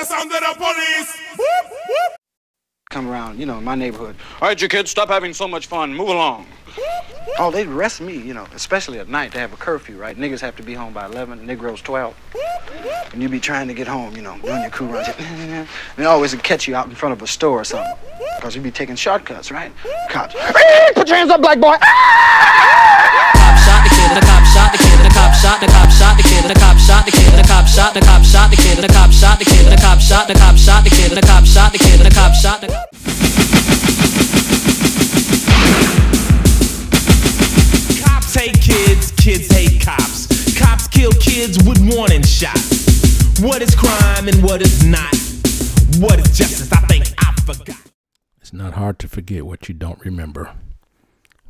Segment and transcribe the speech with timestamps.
[0.00, 1.18] the sound of the police.
[1.36, 2.16] Whoop, whoop.
[2.90, 4.16] Come around, you know, in my neighborhood.
[4.40, 5.94] All right, you kids, stop having so much fun.
[5.94, 6.46] Move along.
[7.38, 9.32] Oh, they'd arrest me, you know, especially at night.
[9.32, 10.16] They have a curfew, right?
[10.16, 12.14] Niggas have to be home by 11, Negroes 12.
[13.12, 15.08] And you'd be trying to get home, you know, doing your crew runs.
[15.18, 17.94] And they always would catch you out in front of a store or something.
[18.36, 19.70] Because you be taking shortcuts, right?
[20.08, 20.34] Cops.
[20.94, 21.76] Put your hands up, black boy.
[21.82, 23.29] Ah!
[24.18, 26.18] Cop shot the kid, the cop shot the kid, the cop shot, the cop shot
[26.18, 28.78] the kid, the cop shot the kid, the cop shot, the cop shot the kid,
[28.82, 31.46] the cop shot the kid, the cop shot, the cop shot the kid, the cop
[31.46, 32.68] shot the kid, the cop shot the
[38.02, 40.26] Cops hate kids, kids hate cops.
[40.58, 43.40] Cops kill kids with warning shots.
[43.40, 45.14] What is crime and what is not?
[46.02, 46.72] What is justice?
[46.72, 47.76] I think I forgot.
[48.40, 50.50] It's not hard to forget what you don't remember.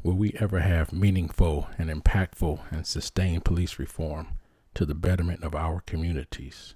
[0.03, 4.29] Will we ever have meaningful and impactful and sustained police reform
[4.73, 6.75] to the betterment of our communities?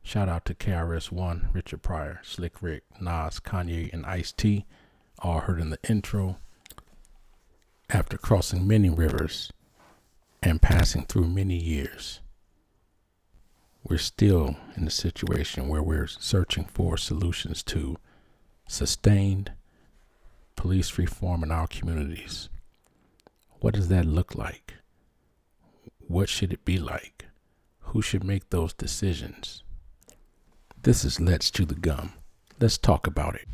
[0.00, 4.64] Shout out to KRS One, Richard Pryor, Slick Rick, Nas, Kanye, and Ice T,
[5.18, 6.36] all heard in the intro.
[7.90, 9.52] After crossing many rivers
[10.40, 12.20] and passing through many years,
[13.82, 17.96] we're still in a situation where we're searching for solutions to
[18.68, 19.52] sustained
[20.56, 22.48] police reform in our communities.
[23.60, 24.74] What does that look like?
[26.06, 27.26] What should it be like?
[27.80, 29.62] Who should make those decisions?
[30.82, 32.12] This is Let's Chew the Gum.
[32.60, 33.48] Let's talk about it.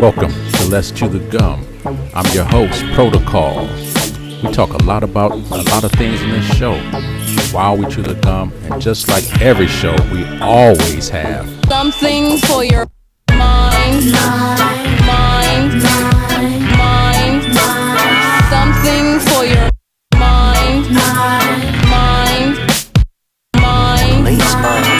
[0.00, 1.66] Welcome to Let's Chew the Gum.
[2.14, 3.68] I'm your host, Protocol.
[4.44, 6.74] We talk a lot about a lot of things in this show.
[7.50, 12.62] While we chew the gum, and just like every show, we always have Something for
[12.62, 12.86] your
[13.30, 14.12] mind,
[15.06, 15.82] mind,
[16.76, 17.42] mind,
[18.50, 19.70] Something for your
[20.18, 22.58] mind, mind, mind,
[23.56, 24.93] Something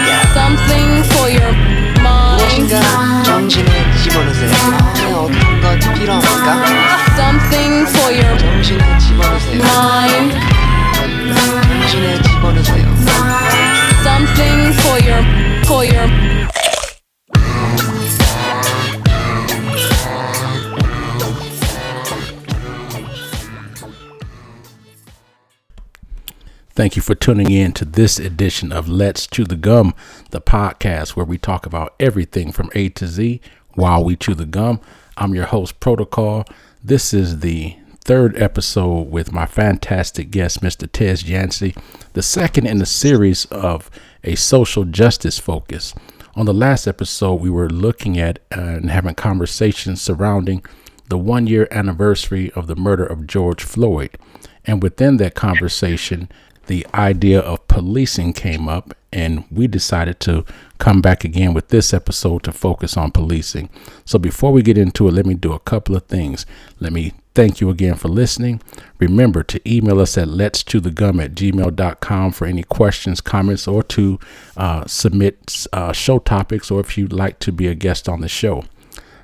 [26.84, 29.94] Thank you for tuning in to this edition of Let's Chew the Gum,
[30.32, 33.40] the podcast where we talk about everything from A to Z
[33.72, 34.82] while we chew the gum.
[35.16, 36.44] I'm your host, Protocol.
[36.82, 37.74] This is the
[38.04, 40.86] third episode with my fantastic guest, Mr.
[40.86, 41.74] Tez Yancey,
[42.12, 43.90] the second in the series of
[44.22, 45.94] a social justice focus.
[46.34, 50.62] On the last episode, we were looking at and having conversations surrounding
[51.08, 54.18] the one year anniversary of the murder of George Floyd.
[54.66, 56.28] And within that conversation,
[56.66, 60.44] the idea of policing came up, and we decided to
[60.78, 63.70] come back again with this episode to focus on policing.
[64.04, 66.46] So, before we get into it, let me do a couple of things.
[66.80, 68.60] Let me thank you again for listening.
[68.98, 73.68] Remember to email us at let's chew the gum at gmail.com for any questions, comments,
[73.68, 74.18] or to
[74.56, 78.28] uh, submit uh, show topics, or if you'd like to be a guest on the
[78.28, 78.64] show.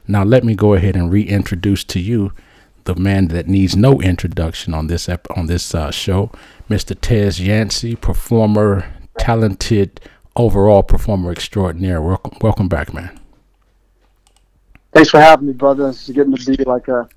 [0.07, 2.33] Now, let me go ahead and reintroduce to you
[2.85, 6.31] the man that needs no introduction on this ep- on this uh, show,
[6.71, 6.97] Mr.
[6.99, 10.01] Tez Yancey, performer, talented,
[10.37, 12.01] overall performer extraordinaire.
[12.01, 13.19] Welcome, welcome back, man.
[14.93, 15.89] Thanks for having me, brother.
[15.89, 17.09] This is getting to be like a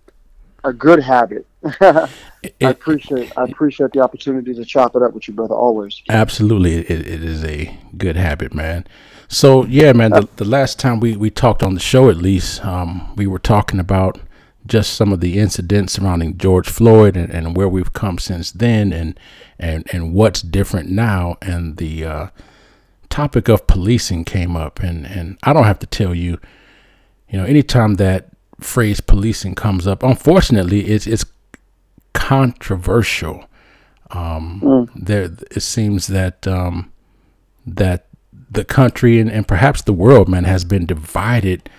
[0.63, 1.45] a good habit.
[1.81, 2.09] I
[2.61, 5.55] appreciate I appreciate the opportunity to chop it up with you, brother.
[5.55, 6.01] Always.
[6.09, 8.85] Absolutely, it, it is a good habit, man.
[9.27, 10.11] So yeah, man.
[10.11, 13.39] The, the last time we, we talked on the show, at least, um, we were
[13.39, 14.19] talking about
[14.65, 18.93] just some of the incidents surrounding George Floyd and, and where we've come since then,
[18.93, 19.19] and
[19.59, 21.37] and and what's different now.
[21.41, 22.27] And the uh,
[23.09, 26.39] topic of policing came up, and and I don't have to tell you,
[27.29, 28.29] you know, anytime that
[28.59, 31.25] phrase policing comes up, unfortunately, it's it's
[32.13, 33.45] controversial.
[34.11, 34.61] Um,
[34.95, 36.91] There, it seems that um,
[37.65, 38.05] that
[38.51, 41.69] the country and, and perhaps the world, man, has been divided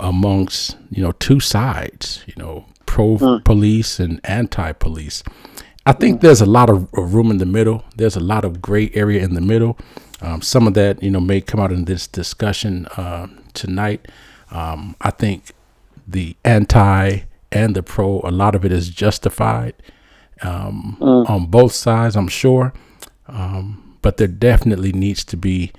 [0.00, 2.24] amongst you know two sides.
[2.26, 5.22] You know, pro police and anti police.
[5.86, 7.84] I think there's a lot of of room in the middle.
[7.96, 9.78] There's a lot of gray area in the middle.
[10.20, 14.08] Um, some of that, you know, may come out in this discussion uh, tonight.
[14.50, 15.52] Um, I think
[16.06, 17.20] the anti
[17.52, 19.74] and the pro, a lot of it is justified
[20.42, 22.72] um, on both sides, I'm sure.
[23.28, 25.72] Um, but there definitely needs to be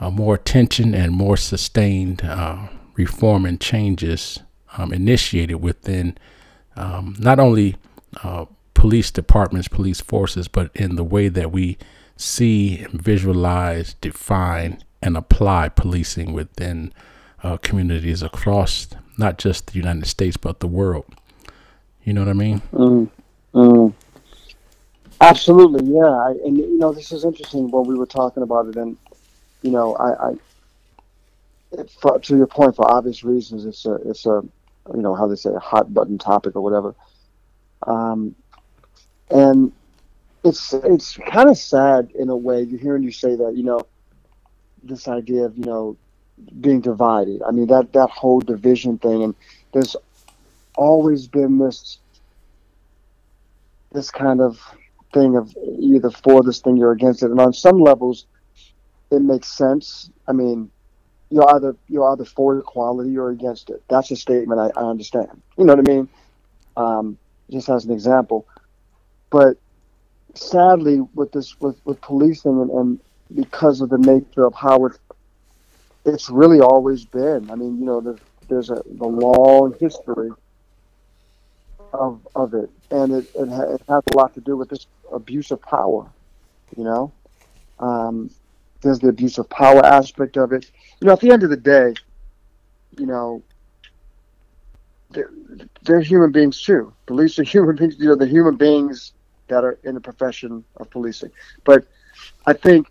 [0.00, 4.40] uh, more attention and more sustained uh, reform and changes
[4.76, 6.16] um, initiated within
[6.76, 7.76] um, not only
[8.22, 11.76] uh, police departments, police forces, but in the way that we
[12.16, 16.92] see, and visualize, define, and apply policing within
[17.42, 18.88] uh, communities across
[19.18, 21.14] not just the United States but the world.
[22.04, 22.62] You know what I mean?
[22.72, 23.10] Mm,
[23.54, 23.94] mm.
[25.20, 26.06] Absolutely, yeah.
[26.06, 28.96] I, and you know, this is interesting when we were talking about it, and
[29.62, 30.34] you know, I, I
[32.00, 34.42] for, to your point, for obvious reasons, it's a, it's a,
[34.94, 36.94] you know, how they say, a hot button topic or whatever.
[37.86, 38.34] Um,
[39.30, 39.72] and
[40.44, 42.62] it's it's kind of sad in a way.
[42.62, 43.86] You're hearing you say that, you know,
[44.82, 45.96] this idea of you know
[46.60, 47.42] being divided.
[47.46, 49.34] I mean that that whole division thing, and
[49.72, 49.96] there's
[50.74, 51.98] always been this
[53.92, 54.60] this kind of
[55.12, 57.30] thing of either for this thing or against it.
[57.30, 58.26] And on some levels,
[59.10, 60.10] it makes sense.
[60.28, 60.70] I mean,
[61.30, 63.82] you're either you're either for equality or against it.
[63.88, 65.40] That's a statement I, I understand.
[65.56, 66.08] You know what I mean?
[66.76, 67.18] Um,
[67.50, 68.46] just as an example.
[69.30, 69.56] But
[70.34, 73.00] sadly, with this with, with policing and, and
[73.34, 74.98] because of the nature of how it
[76.04, 77.50] it's really always been.
[77.50, 78.18] I mean, you know, there's,
[78.48, 80.30] there's a the long history
[81.92, 84.86] of of it, and it, it, ha- it has a lot to do with this
[85.12, 86.06] abuse of power.
[86.76, 87.12] You know,
[87.78, 88.30] um,
[88.82, 90.70] there's the abuse of power aspect of it.
[91.00, 91.94] You know, at the end of the day,
[92.98, 93.42] you know,
[95.10, 95.30] they're,
[95.82, 96.92] they're human beings too.
[97.06, 97.96] Police are human beings.
[97.98, 99.12] You know, the human beings
[99.48, 101.30] that are in the profession of policing.
[101.64, 101.86] But
[102.46, 102.86] I think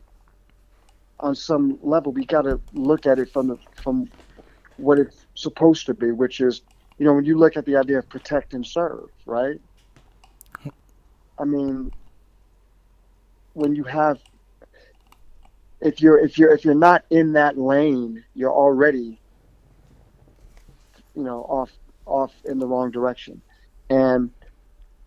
[1.20, 4.10] on some level we got to look at it from the from
[4.78, 6.62] what it's supposed to be, which is,
[6.98, 9.60] you know, when you look at the idea of protect and serve, right?
[11.38, 11.92] I mean,
[13.54, 14.20] when you have
[15.82, 19.20] if you're if you're if you're not in that lane, you're already
[21.16, 21.72] you know off
[22.06, 23.42] off in the wrong direction.
[23.90, 24.32] And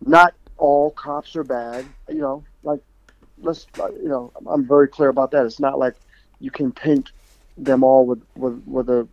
[0.05, 2.81] not all cops are bad, you know, like
[3.41, 5.45] let's uh, you know, I'm very clear about that.
[5.45, 5.95] It's not like
[6.39, 7.11] you can paint
[7.57, 9.07] them all with with, with a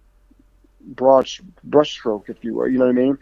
[0.81, 1.29] broad
[1.69, 2.69] brushstroke, if you will.
[2.69, 3.19] You know what I mean?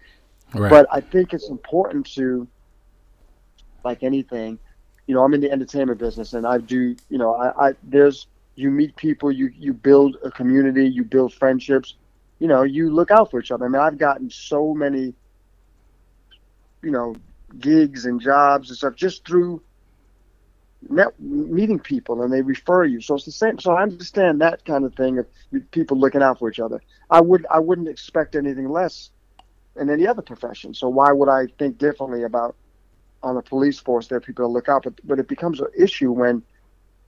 [0.55, 0.70] Right.
[0.70, 2.46] But I think it's important to,
[3.84, 4.58] like anything,
[5.08, 8.26] you know, I'm in the entertainment business, and I do, you know, I, I there's
[8.55, 11.94] you meet people, you you build a community, you build friendships,
[12.38, 13.64] you know, you look out for each other.
[13.64, 15.14] I mean, I've gotten so many,
[16.82, 17.16] you know,
[17.58, 19.62] gigs and jobs and stuff just through
[20.90, 23.00] net, meeting people and they refer you.
[23.00, 23.58] So it's the same.
[23.58, 25.26] So I understand that kind of thing of
[25.70, 26.82] people looking out for each other.
[27.08, 29.08] I would I wouldn't expect anything less
[29.76, 30.75] in any other profession.
[30.75, 32.56] So why would I think differently about
[33.23, 34.06] on a police force?
[34.09, 36.43] There are people to look out, but but it becomes an issue when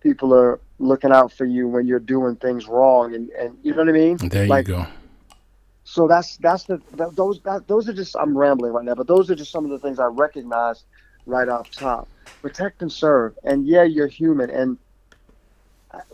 [0.00, 3.78] people are looking out for you when you're doing things wrong, and and you know
[3.78, 4.16] what I mean?
[4.16, 4.86] There Like, you go.
[5.84, 9.06] so that's that's the that, those that, those are just I'm rambling right now, but
[9.06, 10.84] those are just some of the things I recognize
[11.26, 12.08] right off top.
[12.42, 14.78] Protect and serve, and yeah, you're human, and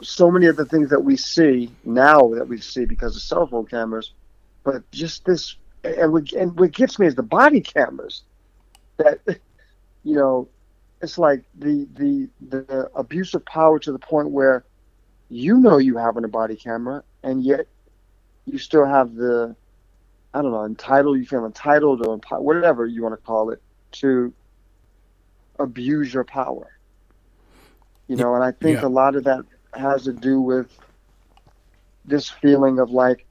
[0.03, 3.47] so many of the things that we see now that we see because of cell
[3.47, 4.13] phone cameras,
[4.65, 8.23] but just this, and what, and what gets me is the body cameras.
[8.97, 9.21] That
[10.07, 10.51] you know,
[11.03, 14.67] it's like the the the abuse of power to the point where
[15.29, 17.67] you know you having a body camera, and yet
[18.47, 19.57] you still have the
[20.35, 23.63] I don't know, entitled, you feel entitled or empo- whatever you want to call it,
[23.93, 24.35] to
[25.59, 26.71] abuse your power.
[28.09, 28.83] You know, and I think Yeah.
[28.83, 29.45] a lot of that
[29.75, 30.71] has to do with
[32.05, 33.27] this feeling of like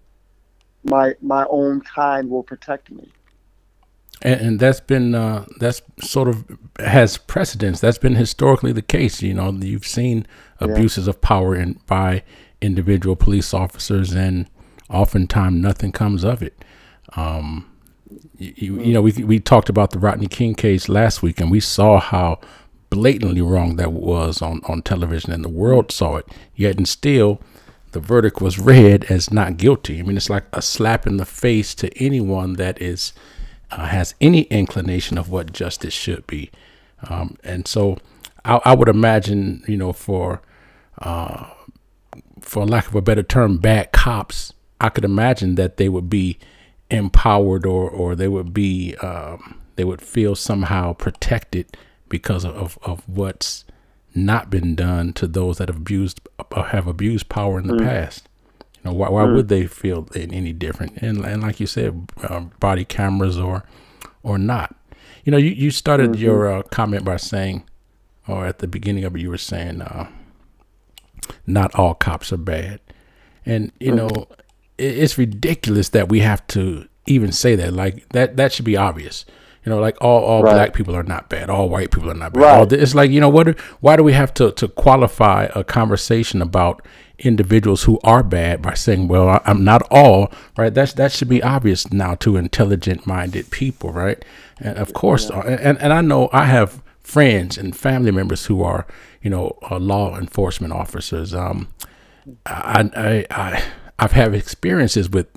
[0.84, 3.14] my my own kind will protect me.
[4.22, 6.46] And, and that's been uh, that's sort of
[6.80, 7.80] has precedence.
[7.80, 9.22] That's been historically the case.
[9.22, 10.26] You know, you've seen
[10.60, 12.24] abuses of power in by
[12.62, 14.48] individual police officers, and
[14.90, 16.64] oftentimes nothing comes of it.
[17.16, 17.70] Um,
[18.38, 21.52] you, you, you know, we we talked about the Rodney King case last week, and
[21.52, 22.40] we saw how
[22.90, 26.28] blatantly wrong that was on on television, and the world saw it.
[26.56, 27.42] Yet and still,
[27.92, 30.00] the verdict was read as not guilty.
[30.00, 33.14] I mean, it's like a slap in the face to anyone that is
[33.72, 36.52] uh, has any inclination of what justice should be.
[37.10, 37.98] Um, and so,
[38.44, 40.42] I, I would imagine, you know, for
[41.00, 41.50] uh,
[42.40, 44.54] for lack of a better term, bad cops.
[44.80, 46.38] I could imagine that they would be
[46.90, 52.80] empowered, or or they would be um, they would feel somehow protected because of, of,
[52.84, 53.66] of what's
[54.14, 56.22] not been done to those that have abused
[56.56, 58.30] have abused power in the past.
[58.86, 60.98] You know, why, why would they feel any different?
[60.98, 63.64] And and like you said, uh, body cameras or
[64.22, 64.76] or not.
[65.24, 67.64] You know, you you started your uh, comment by saying,
[68.28, 70.08] or at the beginning of it, you were saying, uh,
[71.48, 72.80] not all cops are bad,
[73.44, 74.28] and you know,
[74.78, 77.74] it, it's ridiculous that we have to even say that.
[77.74, 79.26] Like that that should be obvious.
[79.66, 80.54] You know, like all, all Right.
[80.54, 81.50] black people are not bad.
[81.50, 82.42] All white people are not bad.
[82.42, 82.60] Right.
[82.60, 83.60] All it's like you know what?
[83.82, 86.82] Why do we have to to qualify a conversation about
[87.18, 91.30] individuals who are bad by saying, "Well, I, I'm not all right." That's that should
[91.30, 94.24] be obvious now to intelligent minded people, right?
[94.60, 98.62] And of course, uh, and and I know I have friends and family members who
[98.64, 98.86] are
[99.22, 101.34] you know uh, law enforcement officers.
[101.34, 101.70] Um,
[102.46, 103.64] I, I, I,
[104.00, 105.28] I've had experiences with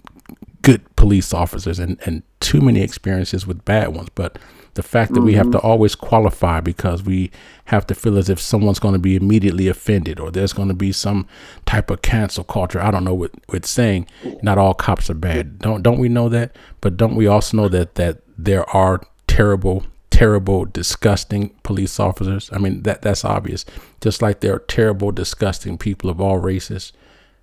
[0.62, 4.08] good police officers and, and too many experiences with bad ones.
[4.14, 4.38] But
[4.74, 7.30] the fact that we have to always qualify because we
[7.64, 10.74] have to feel as if someone's going to be immediately offended or there's going to
[10.74, 11.26] be some
[11.66, 12.80] type of cancel culture.
[12.80, 14.06] I don't know what with saying
[14.42, 15.58] not all cops are bad.
[15.58, 16.54] Don't don't we know that?
[16.80, 22.58] But don't we also know that that there are terrible terrible disgusting police officers i
[22.58, 23.64] mean that that's obvious
[24.00, 26.92] just like there are terrible disgusting people of all races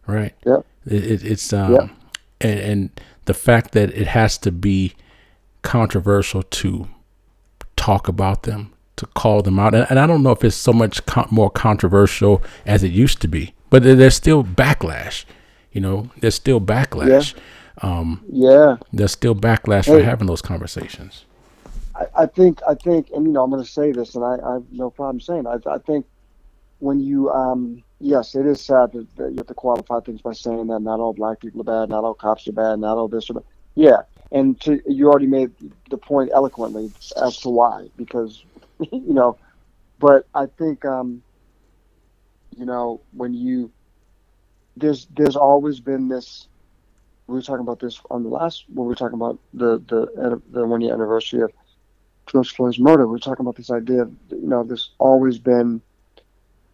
[0.08, 0.58] right Yeah.
[0.86, 1.90] it, it, it's um Yep.
[2.42, 4.94] and, and the fact that it has to be
[5.62, 6.88] controversial to
[7.76, 10.72] talk about them to call them out and, and i don't know if it's so
[10.74, 15.26] much con- more controversial as it used to be but there's still backlash
[15.72, 17.34] you know there's still backlash
[17.82, 18.78] um Yeah.
[18.94, 21.26] there's still backlash for having those conversations
[21.96, 24.38] I, I think I think, and you know, I'm going to say this, and I,
[24.46, 25.46] I have no problem saying.
[25.48, 25.64] It.
[25.66, 26.06] I, I think
[26.80, 30.34] when you, um, yes, it is sad that, that you have to qualify things by
[30.34, 33.08] saying that not all black people are bad, not all cops are bad, not all
[33.08, 33.46] this or that.
[33.76, 35.52] Yeah, and to, you already made
[35.90, 38.44] the point eloquently as to why, because
[38.92, 39.38] you know,
[40.00, 41.22] but I think, um,
[42.58, 43.72] you know, when you
[44.78, 46.48] there's there's always been this.
[47.28, 50.42] We were talking about this on the last when we were talking about the the
[50.52, 51.52] the one year anniversary of
[52.28, 53.08] George Floyd's murder.
[53.08, 55.82] We're talking about this idea of you know there's always been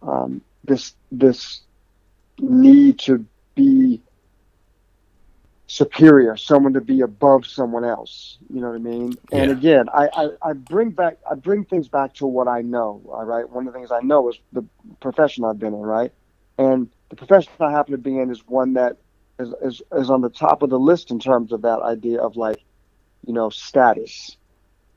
[0.02, 1.62] um, this this
[2.38, 4.00] need to be
[5.66, 8.38] superior, someone to be above someone else.
[8.52, 9.14] You know what I mean?
[9.32, 13.02] And again, I, I, I bring back I bring things back to what I know.
[13.08, 14.64] All right, one of the things I know is the
[15.00, 15.80] profession I've been in.
[15.80, 16.12] Right,
[16.58, 18.96] and the profession I happen to be in is one that
[19.38, 22.36] is, is, is on the top of the list in terms of that idea of
[22.36, 22.62] like,
[23.26, 24.36] you know, status.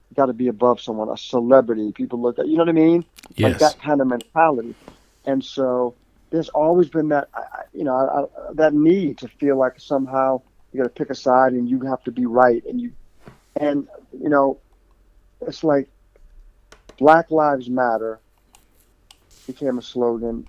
[0.10, 1.92] You got to be above someone, a celebrity.
[1.92, 3.06] People look at, you know what I mean?
[3.36, 4.76] yes Like that kind of mentality.
[5.26, 5.96] And so
[6.30, 7.30] there's always been that,
[7.74, 10.42] you know, I, I, that need to feel like somehow
[10.72, 12.64] you got to pick a side and you have to be right.
[12.66, 12.92] And you,
[13.56, 14.60] and you know,
[15.42, 15.90] it's like
[16.98, 18.20] Black Lives Matter
[19.48, 20.48] became a slogan,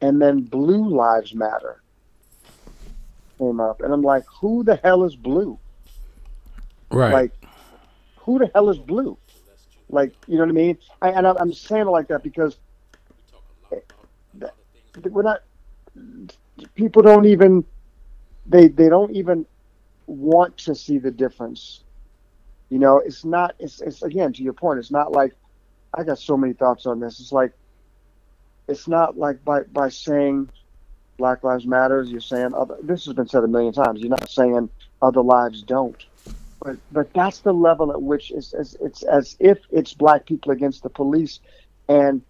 [0.00, 1.82] and then Blue Lives Matter
[3.38, 5.58] came up, and I'm like, who the hell is blue?
[6.90, 7.32] right Like,
[8.18, 9.18] who the hell is blue?
[9.88, 10.78] Like, you know what I mean?
[11.02, 12.56] I, and I'm, I'm saying it like that because
[15.10, 15.42] we're not.
[16.74, 17.64] People don't even.
[18.46, 19.46] They they don't even
[20.06, 21.82] want to see the difference.
[22.68, 23.54] You know, it's not.
[23.58, 24.78] It's it's again to your point.
[24.78, 25.34] It's not like
[25.94, 27.20] I got so many thoughts on this.
[27.20, 27.52] It's like
[28.68, 30.48] it's not like by by saying
[31.18, 32.10] Black Lives Matters.
[32.10, 32.76] You're saying other.
[32.82, 34.00] This has been said a million times.
[34.00, 34.70] You're not saying
[35.02, 36.02] other lives don't.
[36.62, 40.52] But but that's the level at which it's it's, it's as if it's black people
[40.52, 41.40] against the police,
[41.88, 42.22] and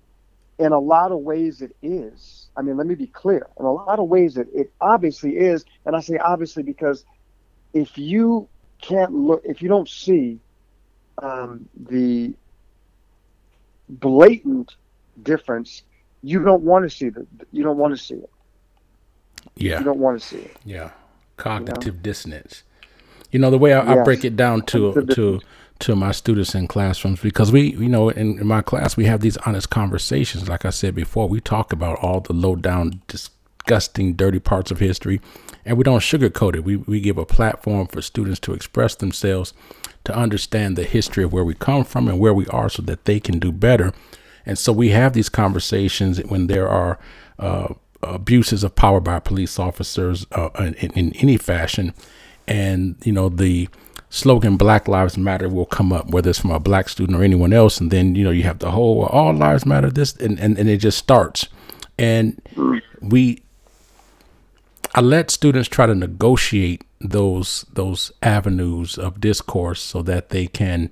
[0.61, 2.49] in a lot of ways it is.
[2.57, 3.47] I mean, let me be clear.
[3.59, 7.05] In a lot of ways it, it obviously is, and I say obviously because
[7.73, 8.47] if you
[8.83, 10.39] can't look, if you don't see
[11.23, 12.35] um, the
[13.89, 14.77] blatant
[15.23, 15.83] difference,
[16.23, 18.31] you don't want to see the you don't want to see it.
[19.57, 20.57] yeah You don't want to see it.
[20.65, 20.91] Yeah,
[21.39, 22.65] cognitive dissonance.
[23.33, 25.41] You know the way I, I break it down to to
[25.81, 29.21] to my students in classrooms because we, you know, in, in my class we have
[29.21, 30.49] these honest conversations.
[30.49, 34.79] Like I said before, we talk about all the low down, disgusting, dirty parts of
[34.79, 35.21] history,
[35.65, 36.65] and we don't sugarcoat it.
[36.65, 39.53] We we give a platform for students to express themselves,
[40.05, 43.05] to understand the history of where we come from and where we are, so that
[43.05, 43.93] they can do better.
[44.47, 46.99] And so we have these conversations when there are
[47.39, 51.95] uh, abuses of power by police officers uh, in, in any fashion.
[52.47, 53.69] And, you know, the
[54.11, 57.53] slogan Black Lives Matter will come up, whether it's from a black student or anyone
[57.53, 57.81] else.
[57.81, 60.69] And then, you know, you have the whole all lives matter, this, and, and, and
[60.69, 61.49] it just starts.
[61.99, 62.41] And
[63.01, 63.43] we,
[64.95, 70.91] I let students try to negotiate those those avenues of discourse so that they can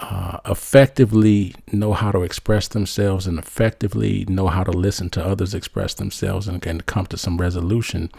[0.00, 5.54] uh, effectively know how to express themselves and effectively know how to listen to others
[5.54, 8.10] express themselves and can come to some resolution.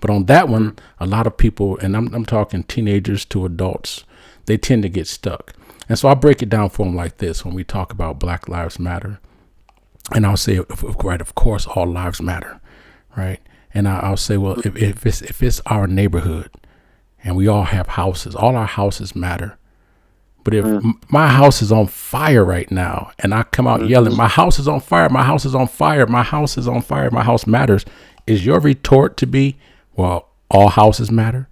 [0.00, 4.04] But on that one, a lot of people, and I'm, I'm talking teenagers to adults,
[4.46, 5.54] they tend to get stuck.
[5.88, 8.48] And so I break it down for them like this when we talk about Black
[8.48, 9.20] Lives Matter.
[10.14, 10.60] And I'll say,
[11.04, 12.60] right, of course, all lives matter,
[13.16, 13.40] right?
[13.74, 16.50] And I, I'll say, well, if, if it's if it's our neighborhood,
[17.24, 19.58] and we all have houses, all our houses matter
[20.44, 20.84] But if mm.
[20.84, 23.90] m- my house is on fire right now and I come out mm-hmm.
[23.90, 26.80] yelling, my house is on fire, my house is on fire, my house is on
[26.82, 27.84] fire, my house matters,
[28.26, 29.58] is your retort to be,
[29.98, 31.48] well, all houses matter?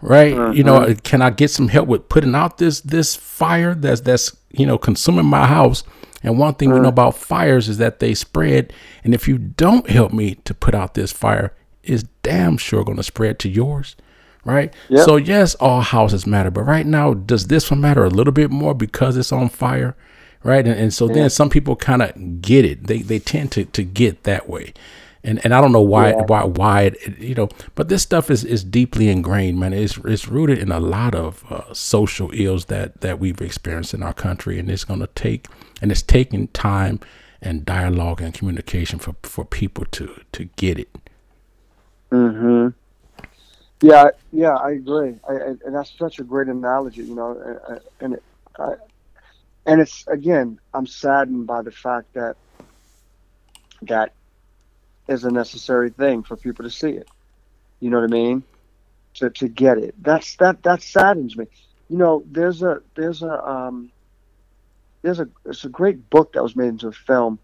[0.00, 0.32] Right?
[0.52, 0.98] You know, mm-hmm.
[1.04, 4.76] can I get some help with putting out this this fire that's that's, you know,
[4.76, 5.84] consuming my house?
[6.24, 6.88] And one thing we know mm.
[6.88, 8.72] about fires is that they spread,
[9.04, 12.96] and if you don't help me to put out this fire, it's damn sure going
[12.96, 13.96] to spread to yours
[14.44, 14.74] right?
[14.88, 15.04] Yep.
[15.04, 18.50] So yes, all houses matter, but right now, does this one matter a little bit
[18.50, 19.96] more because it's on fire,
[20.42, 20.66] right?
[20.66, 22.86] And, and so then some people kind of get it.
[22.86, 24.72] They they tend to to get that way,
[25.24, 26.24] and and I don't know why Yeah.
[26.26, 29.72] why why it, it- you know, but this stuff is is deeply ingrained, man.
[29.72, 34.02] It's it's rooted in a lot of uh, social ills that that we've experienced in
[34.02, 35.48] our country, and it's going to take
[35.82, 37.00] and it's taking time
[37.42, 40.88] and dialogue and communication for for people to to get it.
[42.10, 42.68] hmm
[43.80, 47.80] Yeah, yeah, I agree, I, I, and that's such a great analogy, you know, and-
[48.00, 48.24] and it,
[48.58, 48.74] I,
[49.66, 52.36] and it's again, I'm saddened by the fact that
[53.82, 54.14] that
[55.12, 57.08] is a necessary thing for people to see it.
[57.80, 58.42] You know what I mean?
[59.14, 59.94] To to get it.
[60.02, 61.46] That's that that saddens me.
[61.88, 63.90] You know, there's a there's a um
[65.02, 67.38] there's a it's a great book that was made into a film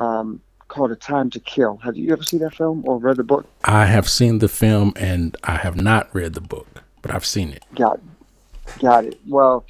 [0.00, 1.76] um called A Time to Kill.
[1.78, 3.46] Have you ever seen that film or read the book?
[3.64, 7.50] I have seen the film and I have not read the book, but I've seen
[7.50, 7.64] it.
[7.74, 8.00] Got
[8.78, 9.20] got it.
[9.26, 9.66] Well,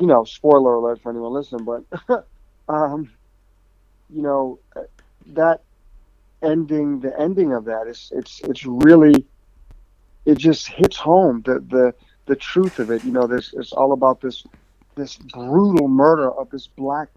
[0.00, 2.26] you know, spoiler alert for anyone listening, but
[2.68, 3.10] um,
[4.10, 4.58] you know,
[5.34, 5.62] that
[6.42, 9.26] ending, the ending of that is it's it's really
[10.24, 11.94] it just hits home the the
[12.26, 13.04] the truth of it.
[13.04, 14.44] You know, this it's all about this
[14.96, 17.08] this brutal murder of this black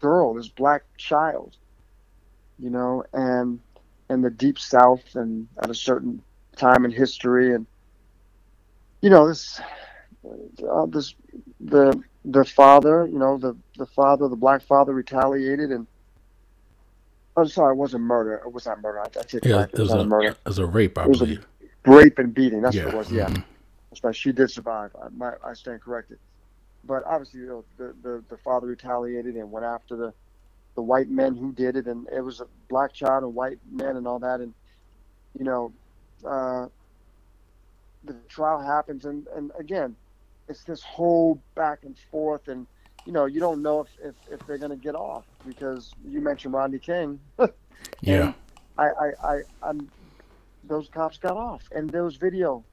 [0.00, 1.56] girl, this black child.
[2.58, 3.60] You know, and
[4.08, 6.22] and the deep south and at a certain
[6.56, 7.66] time in history and
[9.02, 9.60] you know this
[10.24, 11.14] uh, this
[11.60, 15.86] the the father you know the the father the black father retaliated and
[17.36, 18.42] I'm sorry it wasn't murder.
[18.46, 19.00] It was not murder.
[19.00, 19.70] I, I take it Yeah, back.
[19.74, 20.36] It there's was not a murder.
[20.44, 21.46] there's a rape, I It was a- believe.
[21.86, 22.62] rape and beating.
[22.62, 23.28] That's what it was yeah.
[23.28, 23.44] mhm.
[23.90, 24.16] that's right.
[24.16, 24.92] She did survive.
[25.02, 26.18] I, my, I stand corrected.
[26.84, 30.14] But obviously you know, the, the the father retaliated and went after the
[30.76, 31.86] the white men who did it.
[31.86, 34.40] And it was a black child and white men and all that.
[34.40, 34.54] And
[35.38, 35.74] you know
[36.26, 36.68] uh
[38.04, 39.04] the trial happens.
[39.04, 39.96] And and again
[40.48, 42.48] it's this whole back and forth.
[42.48, 42.66] And
[43.06, 46.20] you know you don't know if if, if they're going to get off because you
[46.20, 47.18] mentioned Rodney King
[48.00, 48.32] Yeah.
[48.78, 49.90] I, I, I, I'm,
[50.64, 52.64] those cops got off, and there was video.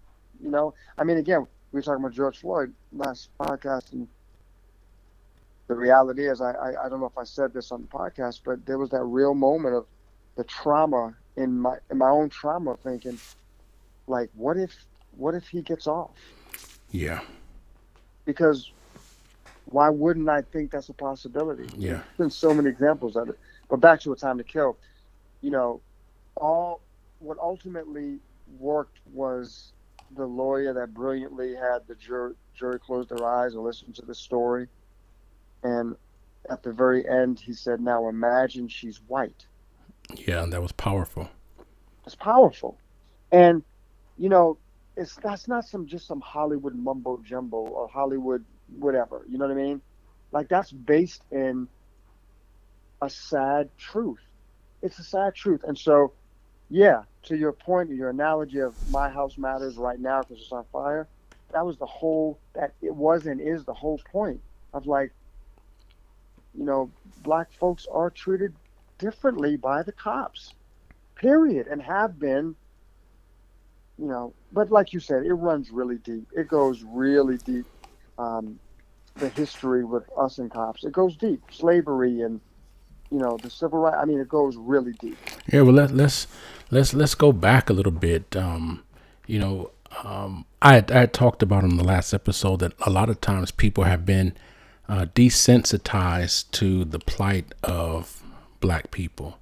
[0.41, 4.07] You know, I mean, again, we were talking about George Floyd last podcast, and
[5.67, 8.41] the reality is, I, I, I don't know if I said this on the podcast,
[8.43, 9.85] but there was that real moment of
[10.35, 13.17] the trauma in my, in my own trauma, thinking,
[14.07, 16.11] like, what if, what if he gets off?
[16.91, 17.21] Yeah.
[18.25, 18.71] Because
[19.65, 21.69] why wouldn't I think that's a possibility?
[21.77, 21.91] Yeah.
[21.93, 23.39] There's been so many examples of it.
[23.69, 24.77] But back to a time to kill,
[25.41, 25.81] you know,
[26.35, 26.81] all
[27.19, 28.19] what ultimately
[28.59, 29.73] worked was
[30.15, 34.13] the lawyer that brilliantly had the jury, jury close their eyes and listen to the
[34.13, 34.67] story.
[35.63, 35.95] And
[36.49, 39.45] at the very end, he said, Now imagine she's white.
[40.15, 41.29] Yeah, and that was powerful.
[42.05, 42.77] It's powerful.
[43.31, 43.63] And,
[44.17, 44.57] you know,
[44.95, 48.45] it's that's not some just some Hollywood mumbo jumbo or Hollywood
[48.77, 49.25] whatever.
[49.29, 49.81] You know what I mean?
[50.31, 51.69] Like that's based in
[53.01, 54.21] a sad truth.
[54.81, 55.61] It's a sad truth.
[55.63, 56.13] And so,
[56.69, 60.65] yeah, to your point, your analogy of my house matters right now because it's on
[60.71, 61.09] fire,
[61.53, 64.41] that was the whole, that it was and is the whole point
[64.73, 65.13] of like,
[66.53, 68.55] you know, black folks are treated
[68.99, 70.55] differently by the cops,
[71.15, 72.55] period, and have been,
[73.97, 76.27] you know, but like you said, it runs really deep.
[76.35, 77.67] It goes really deep.
[78.17, 78.59] Um,
[79.15, 81.41] the history with us and cops, it goes deep.
[81.51, 82.41] Slavery and,
[83.11, 83.97] you know, the civil rights.
[83.99, 85.17] I mean, it goes really deep.
[85.51, 86.27] Yeah, well let, let's
[86.71, 88.35] let's let's go back a little bit.
[88.35, 88.83] Um,
[89.27, 89.71] you know,
[90.03, 93.51] um, I had, I talked about in the last episode that a lot of times
[93.51, 94.33] people have been
[94.89, 98.23] uh, desensitized to the plight of
[98.59, 99.37] black people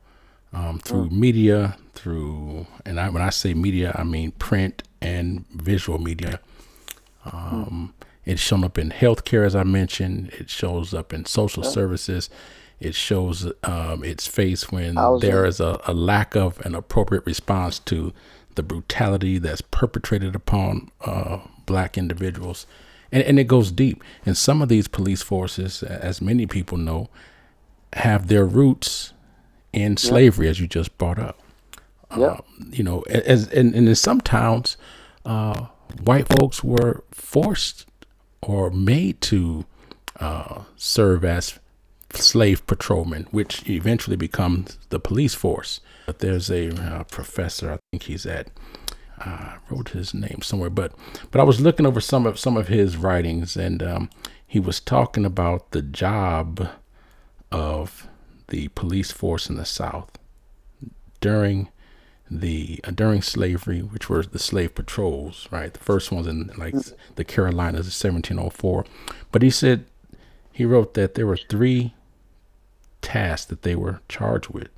[0.53, 5.97] um, through media, through and I, when I say media, I mean print and visual
[5.97, 6.39] media.
[7.25, 7.93] Um,
[8.25, 10.29] It's shown up in healthcare, as I mentioned.
[10.33, 12.29] It shows up in social services.
[12.79, 17.79] It shows um, its face when there is a, a lack of an appropriate response
[17.79, 18.13] to
[18.55, 22.65] the brutality that's perpetrated upon uh, black individuals.
[23.11, 24.03] And, and it goes deep.
[24.25, 27.09] And some of these police forces, as many people know,
[27.93, 29.13] have their roots
[29.73, 31.39] in slavery, as you just brought up.
[32.17, 32.39] Yeah.
[32.71, 34.75] You know, as and, and in some towns,
[35.25, 35.67] uh,
[36.03, 37.85] white folks were forced
[38.41, 39.65] or made to
[40.19, 41.59] uh, serve as
[42.13, 45.79] slave patrolmen, which eventually becomes the police force.
[46.05, 48.47] But there's a uh, professor, I think he's at.
[49.19, 50.93] I wrote his name somewhere, but
[51.29, 54.09] but I was looking over some of some of his writings, and um,
[54.47, 56.67] he was talking about the job
[57.51, 58.07] of
[58.47, 60.17] the police force in the South
[61.19, 61.69] during
[62.31, 65.73] the uh, during slavery, which were the slave patrols, right?
[65.73, 66.73] The first ones in like
[67.15, 68.85] the Carolinas, 1704.
[69.31, 69.85] But he said
[70.51, 71.93] he wrote that there were three
[73.01, 74.69] tasks that they were charged with.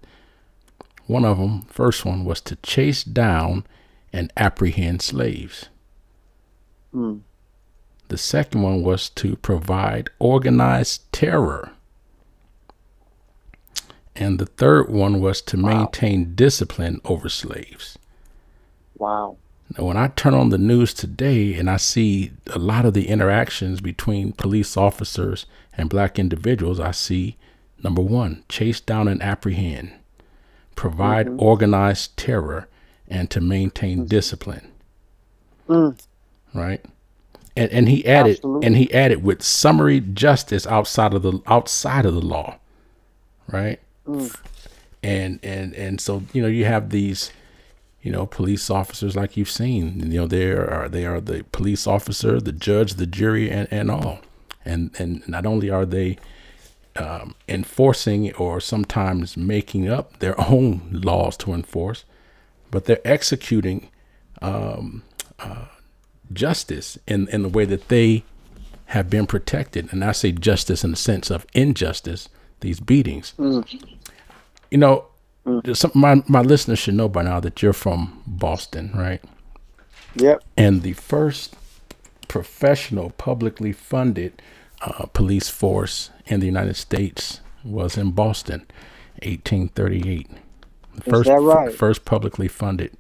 [1.05, 3.65] One of them, first one, was to chase down
[4.11, 5.69] and apprehend slaves.
[6.93, 7.21] Mm.
[8.07, 11.71] The second one was to provide organized terror.
[14.15, 15.69] And the third one was to Wow.
[15.79, 17.97] maintain discipline over slaves.
[18.97, 19.37] Wow.
[19.77, 23.07] Now, when I turn on the news today and I see a lot of the
[23.07, 25.45] interactions between police officers
[25.75, 27.37] and black individuals, I see
[27.83, 29.91] number one, chase down and apprehend,
[30.75, 32.67] provide organized terror,
[33.07, 34.67] and to maintain discipline.
[35.67, 35.99] Mm.
[36.53, 36.83] Right?
[37.55, 38.67] And and he added Absolutely.
[38.67, 42.57] and he added with summary justice outside of the outside of the law.
[43.47, 43.79] Right?
[45.01, 47.31] And and and so, you know, you have these
[48.03, 50.11] you know, police officers like you've seen.
[50.11, 53.89] You know, they are they are the police officer, the judge, the jury, and, and
[53.89, 54.19] all.
[54.65, 56.17] And and not only are they
[56.97, 62.03] um, enforcing or sometimes making up their own laws to enforce,
[62.69, 63.89] but they're executing
[64.41, 65.03] um,
[65.39, 65.67] uh,
[66.33, 68.25] justice in in the way that they
[68.87, 69.91] have been protected.
[69.93, 72.27] And I say justice in the sense of injustice.
[72.63, 73.33] These beatings.
[73.37, 75.05] You know,
[75.73, 79.21] some, my my listeners should know by now that you're from Boston, right?
[80.15, 80.43] Yep.
[80.55, 81.55] And the first
[82.29, 84.41] professional, publicly funded
[84.81, 88.61] uh, police force in the United States was in Boston,
[89.23, 90.29] 1838.
[90.95, 91.73] The first, that right?
[91.73, 92.95] first publicly funded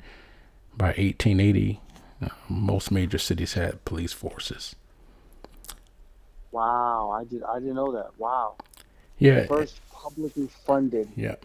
[0.75, 1.79] by 1880.
[2.21, 4.75] Uh, most major cities had police forces.
[6.51, 7.11] Wow.
[7.11, 7.43] I did.
[7.43, 8.11] I didn't know that.
[8.17, 8.55] Wow.
[9.19, 11.09] Yeah, First publicly funded.
[11.15, 11.35] Yeah.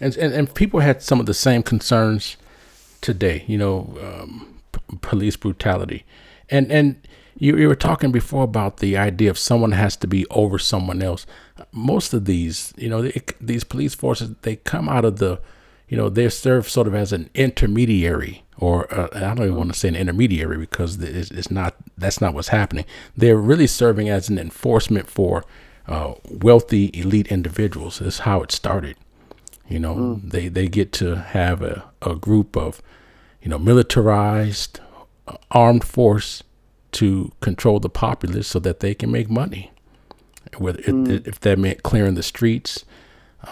[0.00, 2.36] And, and and people had some of the same concerns
[3.00, 6.04] today, you know, um, p- police brutality.
[6.50, 6.96] And and
[7.36, 11.02] you, you were talking before about the idea of someone has to be over someone
[11.02, 11.26] else.
[11.72, 15.40] Most of these, you know, they, these police forces, they come out of the,
[15.88, 19.72] you know, they serve sort of as an intermediary or uh, I don't even want
[19.72, 22.84] to say an intermediary because it's, it's not, that's not what's happening.
[23.16, 25.44] They're really serving as an enforcement for
[25.86, 28.00] uh, wealthy elite individuals.
[28.00, 28.96] Is how it started.
[29.66, 32.82] You know, they, they get to have a, a group of,
[33.42, 34.78] you know, militarized,
[35.26, 36.42] uh, armed force
[36.92, 39.72] to control the populace so that they can make money.
[40.58, 42.84] Whether if, if that meant clearing the streets,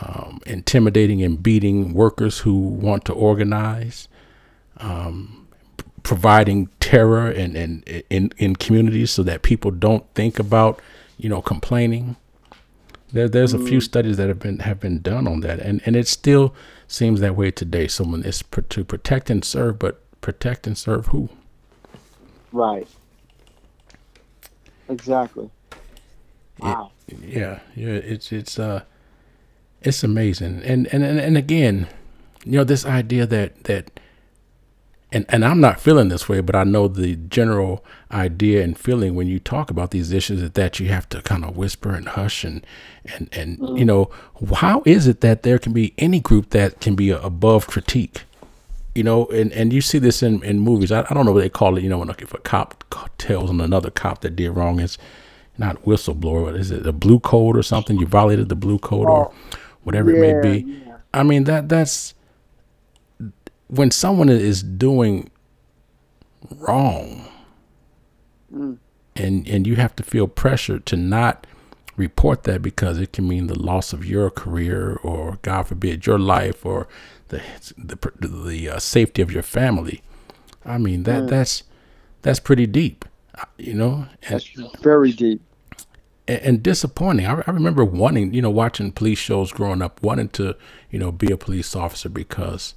[0.03, 4.07] um, intimidating and beating workers who want to organize,
[4.77, 10.79] um, p- providing terror and and in in communities so that people don't think about,
[11.17, 12.17] you know, complaining.
[13.13, 15.95] There, there's a few studies that have been have been done on that, and and
[15.97, 16.55] it still
[16.89, 17.87] seems that way today.
[17.87, 21.29] Someone is pr- to protect and serve, but protect and serve who?
[22.53, 22.89] Right.
[24.89, 25.51] Exactly.
[26.59, 26.93] Wow.
[27.21, 27.89] Yeah, yeah.
[27.89, 28.83] It's it's uh,
[29.83, 31.89] it's amazing, and and and, and again,
[32.45, 34.01] you know, this idea that that.
[35.15, 39.15] And, and I'm not feeling this way, but I know the general idea and feeling
[39.15, 42.09] when you talk about these issues is that you have to kind of whisper and
[42.09, 42.67] hush and
[43.05, 43.79] and and mm.
[43.79, 44.11] you know
[44.57, 48.23] how is it that there can be any group that can be above critique?
[48.95, 50.93] you know, and, and you see this in, in movies.
[50.93, 51.83] I, I don't know what they call it.
[51.83, 52.85] You know, when if a cop
[53.19, 54.99] tells on another cop that did wrong, it's
[55.57, 56.47] not whistleblower.
[56.47, 56.87] but is it?
[56.87, 57.99] A blue code or something?
[57.99, 59.35] You violated the blue code or oh,
[59.83, 60.83] whatever it may be.
[61.15, 62.15] I mean that that's
[63.73, 65.31] when someone is doing
[66.51, 67.27] wrong,
[69.17, 71.47] and and you have to feel pressure to not
[71.97, 76.19] report that because it can mean the loss of your career or God forbid your
[76.19, 76.87] life or
[77.29, 77.41] the
[77.79, 77.97] the
[78.29, 80.03] the uh, safety of your family.
[80.65, 81.65] I mean that that's
[82.23, 83.05] that's pretty deep,
[83.37, 85.41] uh, you know, and, That's very deep.
[86.29, 87.27] and, and disappointing.
[87.27, 90.57] I, I remember wanting, you know, watching police shows growing up, wanting to,
[90.91, 92.75] you know, be a police officer because,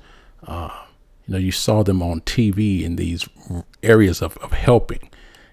[0.47, 0.84] uh,
[1.27, 3.27] you know, you saw them on TV in these
[3.83, 5.09] areas of, of helping.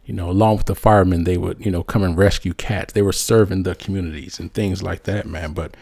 [0.07, 2.93] You know, along with the firemen, they would, you know, come and rescue cats.
[2.95, 5.53] They were serving the communities and things like that, man.
[5.55, 5.77] But,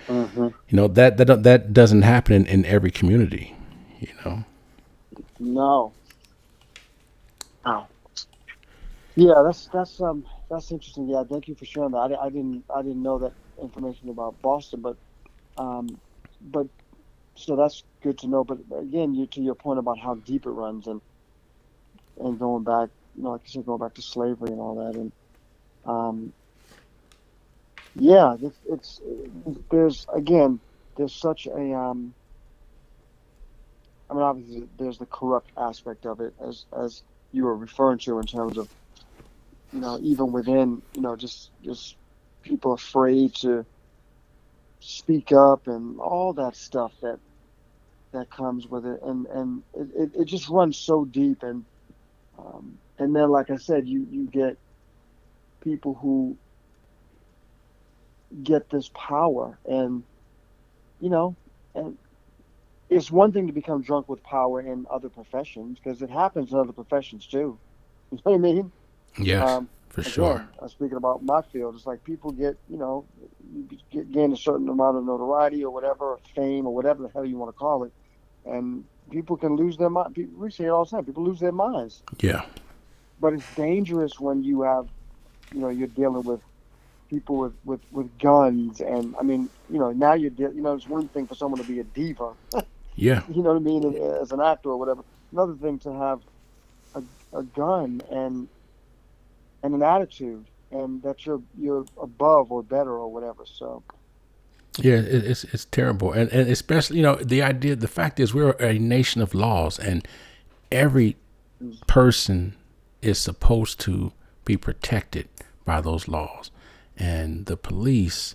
[0.68, 3.57] you know, that that that doesn't happen in, in every community.
[4.00, 4.44] You know,
[5.40, 5.94] No.
[7.64, 7.88] Wow.
[9.16, 11.09] Yeah, that's that's um that's interesting.
[11.09, 11.98] Yeah, thank you for sharing that.
[11.98, 14.96] I, I didn't I didn't know that information about Boston, but
[15.59, 16.00] um,
[16.40, 16.68] but
[17.40, 18.44] so that's good to know.
[18.44, 21.03] But again, you to your point about how deep it runs and
[22.18, 24.98] and going back, you know, like you said, going back to slavery and all that,
[24.98, 25.12] and
[25.85, 26.35] um,
[27.94, 29.00] yeah, it's, it's
[29.70, 30.61] there's again
[30.96, 32.14] there's such a um.
[34.11, 38.20] I mean, obviously, there's the corrupt aspect of it, as as you were referring to,
[38.20, 38.68] in terms of
[39.72, 41.96] you know, even within, you know, just just
[42.44, 43.66] people afraid to
[44.81, 47.20] speak up and all that stuff that
[48.12, 51.64] that comes with it, and and it, it, just runs so deep, and
[52.38, 54.57] um, and then like I said, you you get
[55.62, 56.37] people who
[58.42, 60.03] get this power, and
[61.01, 61.37] you know,
[61.75, 61.96] and
[62.88, 66.59] it's one thing to become drunk with power in other professions because it happens in
[66.59, 67.59] other professions too.
[68.12, 68.73] You know what I mean?
[69.18, 70.49] Yes, Um, for again, sure.
[70.61, 73.07] uh, speaking about my field, it's like people get, you know,
[73.55, 77.09] you get gain a certain amount of notoriety or whatever, or fame or whatever the
[77.11, 77.92] hell you want to call it,
[78.44, 80.16] and people can lose their mind.
[80.37, 81.05] We say it all the time.
[81.05, 82.44] People lose their minds, Yeah,
[83.20, 84.88] but it's dangerous when you have,
[85.53, 86.40] you know, you're dealing with
[87.09, 90.74] people with with with guns, and I mean, you know, now you're, de- you know,
[90.74, 92.33] it's one thing for someone to be a diva,
[92.94, 95.03] yeah, you know what I mean, uh, as an actor or whatever.
[95.33, 96.20] Another thing to have
[96.94, 97.03] a,
[97.38, 98.48] a gun and
[99.62, 103.44] and an attitude, and that you're you're above or better or whatever.
[103.44, 103.83] So
[104.78, 104.96] yeah.
[104.96, 107.76] It, it's it's terrible, and and especially you know the idea.
[107.76, 110.06] The fact is, we're a nation of laws, and
[110.70, 111.16] every
[111.87, 112.56] person
[113.02, 114.12] is supposed to
[114.44, 115.28] be protected
[115.64, 116.50] by those laws,
[116.96, 118.35] and the police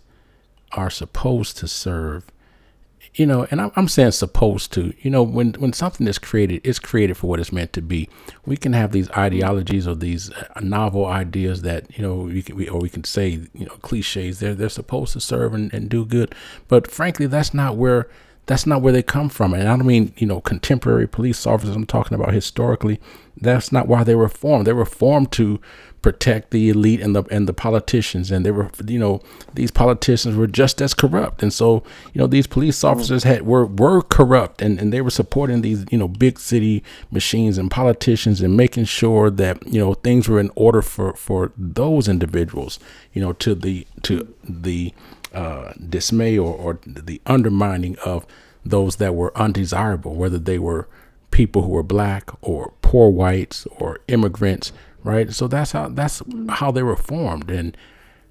[0.71, 2.25] are supposed to serve
[3.15, 6.61] you know, and I'm, I'm saying supposed to, you know, when, when something is created,
[6.65, 8.09] it's created for what it's meant to be.
[8.45, 12.57] We can have these ideologies or these uh, novel ideas that, you know, we can,
[12.57, 14.39] we, or we can say, you know, cliches.
[14.39, 16.35] They're, they're supposed to serve and, and do good.
[16.67, 18.09] But frankly, that's not where,
[18.47, 19.53] that's not where they come from.
[19.53, 21.75] And I don't mean, you know, contemporary police officers.
[21.75, 22.99] I'm talking about historically.
[23.39, 24.67] That's not why they were formed.
[24.67, 25.59] They were formed to
[26.05, 28.29] protect the elite and the and the politicians.
[28.29, 29.21] And they were you know
[29.55, 31.41] these politicians were just as corrupt.
[31.41, 31.81] And so
[32.13, 34.61] you know these police officers had were were corrupt.
[34.61, 38.85] And, and they were supporting these you know big city machines and politicians and making
[38.85, 42.77] sure that you know things were in order for for those individuals
[43.13, 44.93] you know to the to the
[45.33, 48.27] uh, dismay or, or the undermining of
[48.63, 50.87] those that were undesirable whether they were
[51.31, 54.71] people who were black or poor whites or immigrants
[55.05, 55.31] right?
[55.31, 57.49] So that's how that's how they were formed.
[57.49, 57.77] And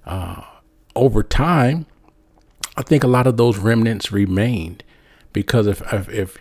[0.05, 0.41] uh,
[0.95, 1.85] over time
[2.77, 4.83] i think a lot of those remnants remained
[5.33, 6.37] because if if, if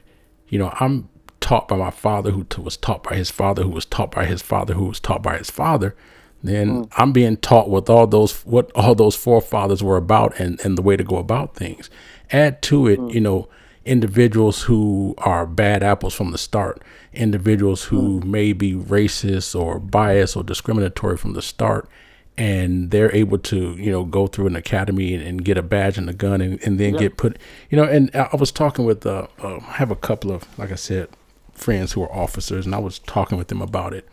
[0.48, 1.08] you know i'm
[1.40, 4.24] taught by my father who t- was taught by his father who was taught by
[4.24, 5.94] his father who was taught by his father
[6.42, 10.78] then i'm being taught what all those what all those forefathers were about and and
[10.78, 11.90] the way to go about things.
[12.30, 13.48] Add to it you know
[13.84, 16.82] individuals who are bad apples from the start,
[17.14, 21.88] individuals who may be racist or biased or discriminatory from the start,
[22.36, 25.96] and they're able to, you know, go through an academy and, and get a badge
[25.96, 27.38] and a gun and, and then get put,
[27.70, 30.46] you know, and I I was talking with, uh, uh, I have a couple of,
[30.58, 31.08] like I said,
[31.52, 34.08] friends who are officers, and I was talking with them about it,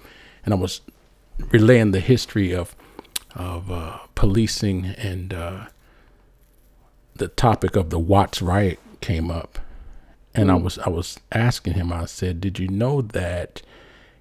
[0.45, 0.81] and I was
[1.49, 2.75] relaying the history of,
[3.35, 5.65] of uh, policing and uh,
[7.15, 9.57] the topic of the Watts riot came up,
[10.33, 10.63] and I hmm.
[10.63, 11.91] was I was asking him.
[11.91, 13.61] I said, "Did you know that,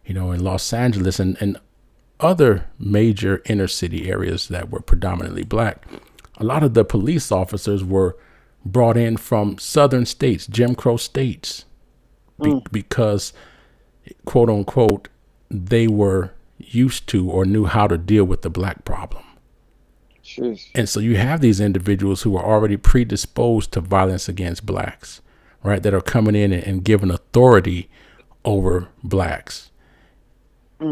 [0.05, 1.59] you know, in Los Angeles and and
[2.19, 5.87] other major inner city areas that were predominantly black,
[6.37, 8.17] a lot of the police officers were
[8.65, 11.65] brought in from southern states, Jim Crow states,
[12.43, 12.59] be, hmm.
[12.71, 13.33] because,
[14.25, 15.09] quote unquote,
[15.51, 19.25] they were used to or knew how to deal with the black problem."
[20.23, 20.69] Jeez.
[20.75, 25.21] And so you have these individuals who are already predisposed to violence against blacks,
[25.63, 25.83] right?
[25.83, 27.89] That are coming in and, and giving authority
[28.45, 29.71] over blacks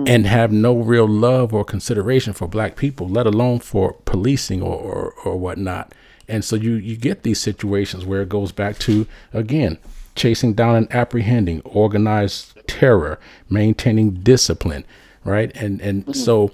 [0.06, 4.74] and have no real love or consideration for black people, let alone for policing or,
[4.74, 5.94] or, or whatnot.
[6.28, 9.78] And so you, you get these situations where it goes back to, again,
[10.14, 14.84] chasing down and apprehending, organized terror, maintaining discipline,
[15.24, 15.50] right?
[15.56, 16.50] And and so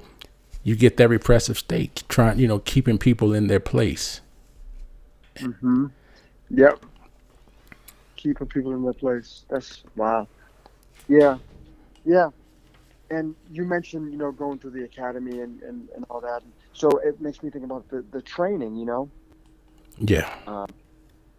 [0.63, 4.21] you get that repressive state, trying, you know, keeping people in their place.
[5.37, 5.87] Mm-hmm.
[6.51, 6.87] Yep.
[8.25, 9.47] Keeping people in their place.
[9.51, 10.29] That's wow.
[11.09, 11.39] Yeah.
[12.05, 12.31] Yeah.
[13.11, 16.43] And you mentioned, you know, going through the academy and, and, and all that.
[16.73, 19.11] So it makes me think about the, the training, you know,
[19.99, 20.35] Yeah.
[20.47, 20.69] Um,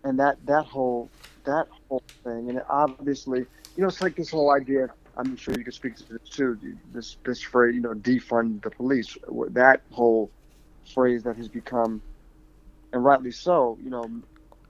[0.04, 1.12] and that, that whole
[1.46, 2.50] that whole thing.
[2.50, 5.96] And it obviously, you know, it's like this whole idea I'm sure you can speak
[5.98, 6.60] to this too.
[6.94, 9.18] This this phrase, you know, defund the police.
[9.52, 10.32] That whole
[10.94, 12.02] phrase that has become,
[12.94, 14.10] and rightly so, you know,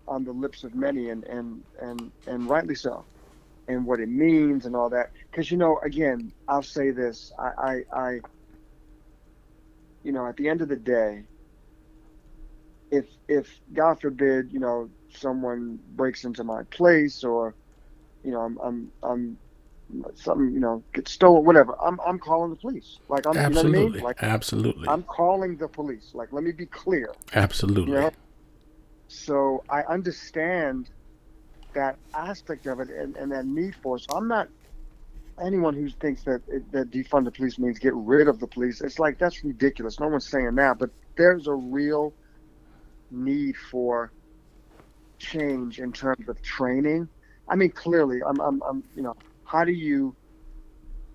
[0.08, 3.04] on the lips of many, and and and and rightly so,
[3.68, 5.12] and what it means and all that.
[5.32, 7.32] Because you know, again, I'll say this.
[7.40, 8.20] I I, I
[10.04, 11.24] you know, at the end of the day,
[12.92, 17.56] if if God forbid, you know, someone breaks into my place or
[18.24, 19.38] you know, I'm I'm I'm
[20.16, 21.76] something, you know, gets stolen, whatever.
[21.82, 23.00] I'm I'm calling the police.
[23.10, 23.72] Like I'm Absolutely.
[23.72, 24.04] you know I mean?
[24.04, 24.88] Like Absolutely.
[24.88, 26.12] I'm calling the police.
[26.14, 27.14] Like let me be clear.
[27.34, 27.94] Absolutely.
[27.94, 28.12] You know?
[29.08, 30.90] So I understand
[31.74, 34.06] that aspect of it and, and that need for it.
[34.10, 34.50] So I'm not
[35.44, 36.42] anyone who thinks that
[36.72, 38.82] that defund the police means get rid of the police.
[38.82, 40.00] It's like that's ridiculous.
[40.00, 42.14] No one's saying that, but there's a real
[43.12, 44.14] need for
[45.20, 47.10] change in terms of training.
[47.50, 50.16] I mean, clearly, I'm, I'm, I'm, you know, how do you?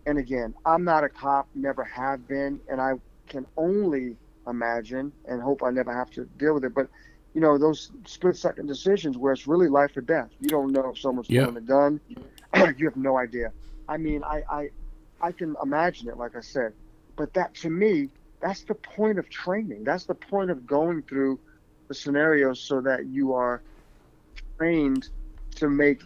[0.07, 2.93] And again, I'm not a cop, never have been, and I
[3.29, 6.75] can only imagine and hope I never have to deal with it.
[6.75, 6.89] But
[7.35, 10.31] you know, those split-second decisions where it's really life or death.
[10.41, 11.47] You don't know if someone's Yeah.
[11.47, 12.01] pulling a gun.
[12.77, 13.53] you have no idea.
[13.89, 14.69] I mean, I, I,
[15.21, 16.73] I can imagine it, like I said.
[17.17, 19.85] But that, to me, that's the point of training.
[19.85, 21.41] That's the point of going through
[21.89, 23.63] the scenarios so that you are
[24.59, 25.09] trained
[25.57, 26.03] to make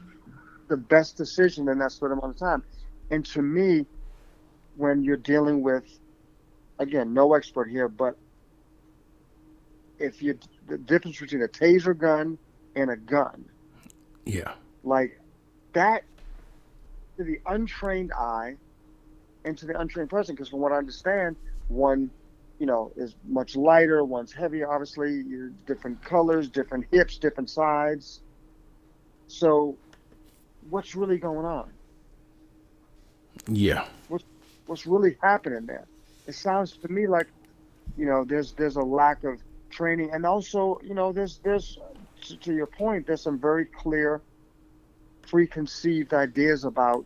[0.69, 2.65] the best decision in that sort of amount of time.
[3.11, 3.87] And to me,
[4.75, 5.85] when you're dealing with,
[6.79, 8.17] again, no expert here, but
[9.99, 12.39] if you the difference between a taser gun
[12.75, 13.45] and a gun,
[14.25, 14.55] Yeah.
[14.83, 15.21] like
[15.73, 16.05] that,
[17.17, 18.57] to the untrained eye
[19.45, 21.37] and to the untrained person, because from what I understand,
[21.69, 22.11] one,
[22.59, 28.23] you know, is much lighter, one's heavier, obviously, you're different colors, different hips, different sides.
[29.27, 29.79] So,
[30.61, 31.73] what's really going on?
[33.49, 33.87] Yeah.
[34.09, 34.25] What's
[34.67, 35.87] what's really happening there.
[36.27, 37.27] It sounds to me like,
[37.97, 39.43] you know, there's there's a lack of
[39.75, 41.79] training, and also, you know, there's there's
[42.23, 44.23] to, to your point, there's some very clear,
[45.23, 47.05] preconceived ideas about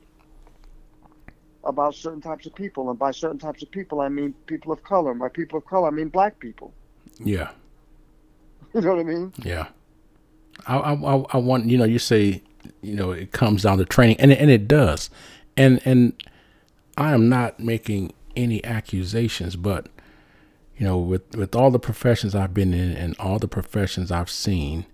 [1.64, 4.82] about certain types of people, and by certain types of people, I mean people of
[4.84, 5.10] color.
[5.10, 6.72] And by people of color, I mean black people.
[7.18, 7.50] Yeah.
[8.74, 9.32] You know what I mean?
[9.42, 9.68] Yeah.
[10.66, 12.42] I, I, I- I want, you know, you say,
[12.82, 15.08] you know, it comes down to training and, and it does.
[15.56, 16.12] And, and
[16.98, 19.88] I am not making any accusations, but,
[20.78, 24.30] you know, with, with all the professions I've been in and all the professions I've
[24.30, 24.86] seen,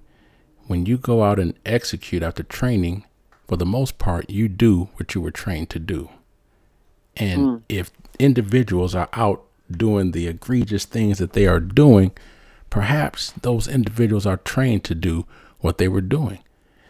[0.67, 3.05] when you go out and execute after training,
[3.47, 6.09] for the most part, you do what you were trained to do.
[7.17, 12.13] And if individuals are out doing the egregious things that they are doing,
[12.71, 15.27] perhaps those individuals are trained to do
[15.61, 16.39] what they were doing.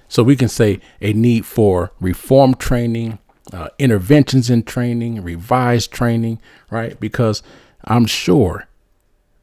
[0.08, 3.18] So we can say a need for reform training,
[3.52, 6.98] uh, interventions in training, revised training, right?
[7.00, 7.42] Because
[7.84, 8.68] I'm sure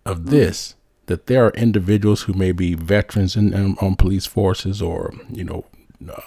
[0.06, 0.76] of this
[1.08, 5.44] that there are individuals who may be veterans in, in on police forces or you
[5.44, 5.66] know
[6.10, 6.22] uh,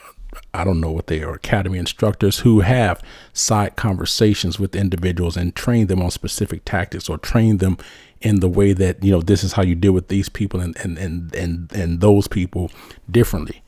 [0.53, 5.55] I don't know what they are academy instructors who have side conversations with individuals and
[5.55, 7.79] train them on specific tactics or train them
[8.21, 10.77] in the way that you know this is how you deal with these people and
[10.79, 12.71] and and and, and those people
[13.11, 13.63] differently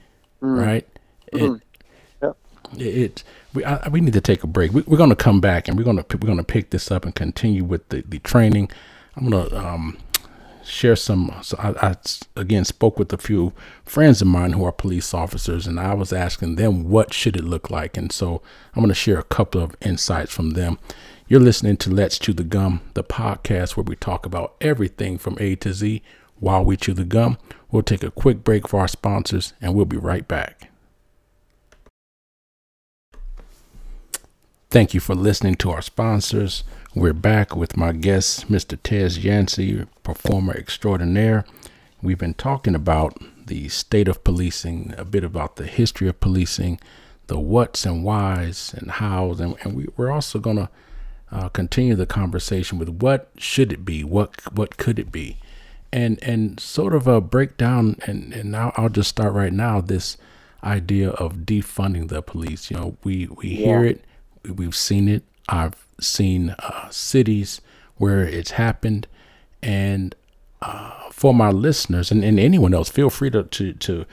[0.56, 0.88] right
[1.32, 1.54] it,
[2.22, 2.36] Yep.
[2.78, 4.72] it, it we I, we need to take a break.
[4.72, 6.90] We, we're going to come back and we're going to we're going to pick this
[6.90, 8.70] up and continue with the, the training.
[9.16, 9.96] I'm to um,
[10.64, 11.34] share some.
[11.42, 11.96] So I, I
[12.36, 13.52] again spoke with a few
[13.84, 17.44] friends of mine who are police officers, and I was asking them what should it
[17.44, 18.42] look like, and so
[18.74, 20.78] I'm to share a couple of insights from them.
[21.28, 25.36] You're listening to Let's Chew the Gum, the podcast where we talk about everything from
[25.40, 26.02] A to Z
[26.38, 27.38] while we chew the gum.
[27.70, 30.70] We'll take a quick break for our sponsors, and we'll be right back.
[34.70, 36.62] Thank you for listening to our sponsors.
[36.96, 38.78] We're back with my guest, Mr.
[38.82, 41.44] Tez Yancey, performer extraordinaire.
[42.00, 46.80] We've been talking about the state of policing, a bit about the history of policing,
[47.26, 50.70] the what's and whys and hows, and, and we, we're also going to
[51.30, 55.36] uh, continue the conversation with what should it be, what what could it be,
[55.92, 57.96] and and sort of a breakdown.
[58.06, 59.82] And and now I'll just start right now.
[59.82, 60.16] This
[60.64, 62.70] idea of defunding the police.
[62.70, 64.02] You know, we we hear it,
[64.48, 65.24] we've seen it.
[65.46, 67.60] I've seen uh, cities
[67.96, 69.06] where it's happened,
[69.62, 70.14] and
[70.60, 74.06] uh, for my listeners and, and anyone else, feel free to, to to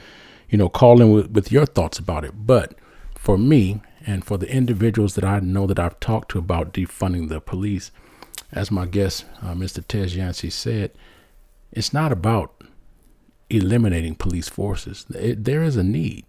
[0.48, 2.46] you know call in with, with your thoughts about it.
[2.46, 2.74] But
[3.14, 7.28] for me and for the individuals that I know that I've talked to about defunding
[7.28, 7.90] the police,
[8.52, 9.86] as my guest, uh, Mr.
[9.86, 10.92] Tez Yancey said,
[11.72, 12.54] it's not about
[13.50, 15.06] eliminating police forces.
[15.14, 16.24] It, there is a need,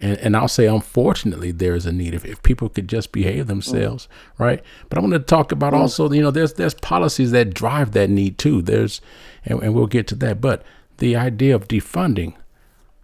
[0.00, 3.46] And, and I'll say, unfortunately, there is a need if, if people could just behave
[3.48, 4.62] themselves, right?
[4.88, 8.08] But I want to talk about also, you know, there's there's policies that drive that
[8.08, 8.62] need too.
[8.62, 9.00] There's,
[9.44, 10.40] and, and we'll get to that.
[10.40, 10.62] But
[10.98, 12.34] the idea of defunding.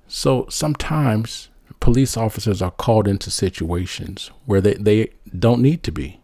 [0.07, 1.49] So sometimes
[1.81, 6.21] police officers are called into situations where they, they don't need to be,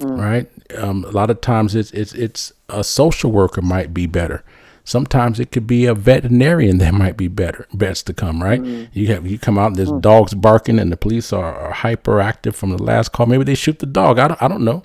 [0.00, 0.50] right?
[0.76, 4.42] Um, a lot of times it's it's it's a social worker might be better.
[4.86, 8.60] Sometimes it could be a veterinarian that might be better, best to come, right?
[8.60, 8.88] Mm.
[8.92, 10.00] You have you come out, and there's mm.
[10.00, 13.26] dogs barking, and the police are, are hyperactive from the last call.
[13.26, 14.18] Maybe they shoot the dog.
[14.18, 14.82] I don't, I don't know,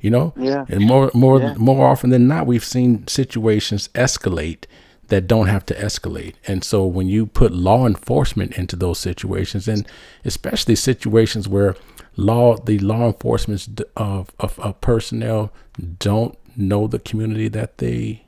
[0.00, 0.32] you know.
[0.36, 0.64] Yeah.
[0.68, 1.54] And more more Yeah.
[1.58, 4.64] more often than not, we've seen situations escalate
[5.08, 6.34] that don't have to escalate.
[6.48, 9.86] And so when you put law enforcement into those situations, and
[10.24, 11.76] especially situations where
[12.16, 15.52] law the law enforcement of, of, of personnel
[15.98, 18.23] don't know the community that they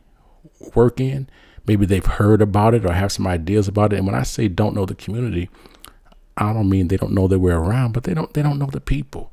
[0.75, 1.29] work in.
[1.67, 3.97] Maybe they've heard about it or have some ideas about it.
[3.97, 5.51] And when I say don't know the community,
[6.37, 8.67] I don't mean they don't know that we're around, but they don't they don't know
[8.67, 9.33] the people.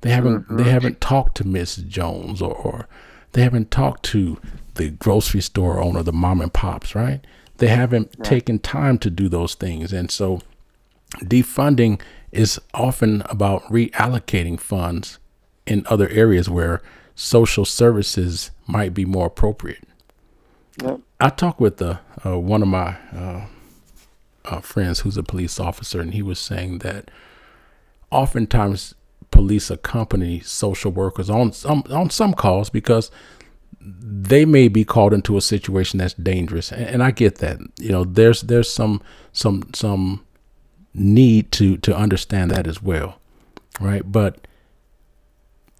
[0.00, 0.56] They haven't mm-hmm.
[0.56, 2.88] they haven't talked to Miss Jones or, or
[3.32, 4.40] they haven't talked to
[4.74, 7.20] the grocery store owner, the mom and pops, right?
[7.58, 9.92] They haven't taken time to do those things.
[9.92, 10.40] And so
[11.22, 12.00] defunding
[12.30, 15.18] is often about reallocating funds
[15.66, 16.80] in other areas where
[17.14, 19.82] social services might be more appropriate.
[20.82, 21.00] Yep.
[21.20, 23.46] I talked with uh, uh, one of my uh,
[24.44, 27.10] uh, friends who's a police officer, and he was saying that
[28.10, 28.94] oftentimes
[29.30, 33.10] police accompany social workers on some on some calls because
[33.80, 37.58] they may be called into a situation that's dangerous, and, and I get that.
[37.78, 39.02] You know, there's there's some
[39.32, 40.24] some some
[40.94, 43.20] need to to understand that as well,
[43.80, 44.02] right?
[44.10, 44.46] But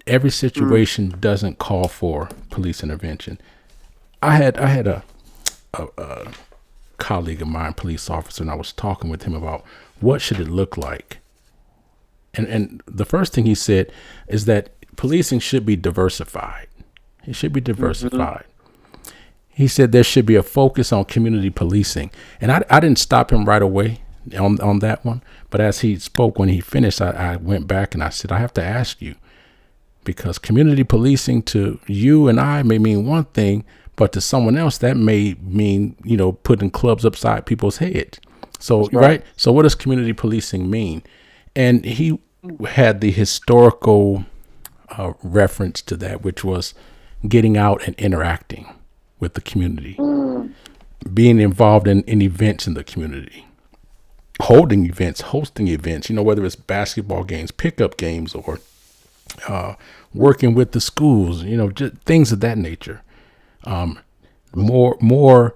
[0.06, 3.40] every situation doesn't call for police intervention.
[4.22, 5.02] I had I had a,
[5.74, 6.32] a, a
[6.96, 9.64] colleague of mine, police officer, and I was talking with him about
[10.00, 11.18] what should it look like.
[12.34, 13.92] And and the first thing he said
[14.28, 16.68] is that policing should be diversified.
[17.26, 18.44] It should be diversified.
[19.48, 22.10] He said there should be a focus on community policing.
[22.40, 24.02] And I, I didn't stop him right away
[24.38, 25.20] on, on that one.
[25.50, 28.38] But as he spoke, when he finished, I, I went back and I said, I
[28.38, 29.16] have to ask you,
[30.04, 33.64] because community policing to you and I may mean one thing,
[33.98, 38.20] but to someone else that may mean you know putting clubs upside people's heads.
[38.60, 39.22] So right.
[39.36, 41.02] So what does community policing mean?
[41.54, 42.18] And he
[42.68, 44.24] had the historical
[44.96, 46.74] uh, reference to that, which was
[47.26, 48.72] getting out and interacting
[49.18, 49.98] with the community,
[51.12, 53.46] being involved in, in events in the community,
[54.42, 56.08] holding events, hosting events.
[56.08, 58.60] You know whether it's basketball games, pickup games, or
[59.48, 59.74] uh,
[60.14, 63.02] working with the schools, you know, just things of that nature.
[63.68, 63.98] Um,
[64.54, 65.54] more, more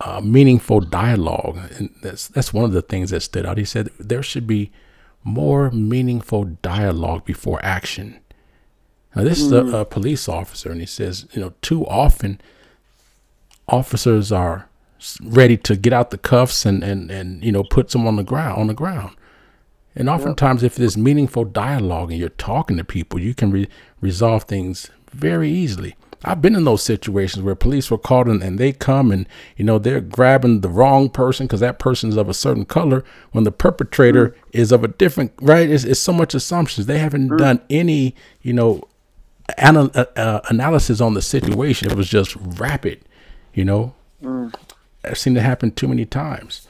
[0.00, 3.58] uh, meaningful dialogue, and that's that's one of the things that stood out.
[3.58, 4.70] He said there should be
[5.24, 8.18] more meaningful dialogue before action.
[9.14, 12.40] Now, this is a, a police officer, and he says, you know, too often
[13.68, 14.68] officers are
[15.22, 18.24] ready to get out the cuffs and and and you know put someone on the
[18.24, 19.16] ground on the ground.
[19.94, 23.68] And oftentimes, if there's meaningful dialogue and you're talking to people, you can re-
[24.00, 25.94] resolve things very easily.
[26.24, 29.64] I've been in those situations where police were called in and they come and, you
[29.64, 33.44] know, they're grabbing the wrong person because that person is of a certain color when
[33.44, 35.68] the perpetrator is of a different, right?
[35.68, 36.86] It's, it's so much assumptions.
[36.86, 38.82] They haven't done any, you know,
[39.58, 41.90] uh, uh, analysis on the situation.
[41.90, 43.00] It was just rapid,
[43.52, 43.94] you know.
[45.04, 46.68] I've seen it happen too many times.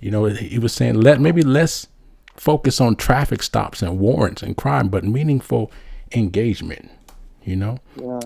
[0.00, 1.86] You know, he was saying let maybe less
[2.36, 5.70] focus on traffic stops and warrants and crime, but meaningful
[6.12, 6.90] engagement.
[7.44, 8.20] You know, Yeah.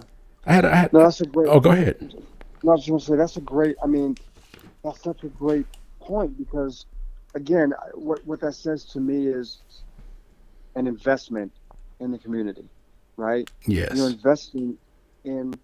[0.46, 0.92] I had, I had.
[0.92, 1.48] No, that's a great.
[1.48, 2.14] oh, go ahead.
[2.62, 3.76] No, I was going to say that's a great.
[3.82, 4.16] I mean,
[4.82, 5.66] that's such a great
[6.00, 6.86] point because,
[7.34, 9.58] again, what what that says to me is
[10.74, 11.52] an investment
[12.00, 12.68] in the community,
[13.16, 13.50] right?
[13.66, 13.92] Yes.
[13.94, 14.78] You're investing
[15.24, 15.54] in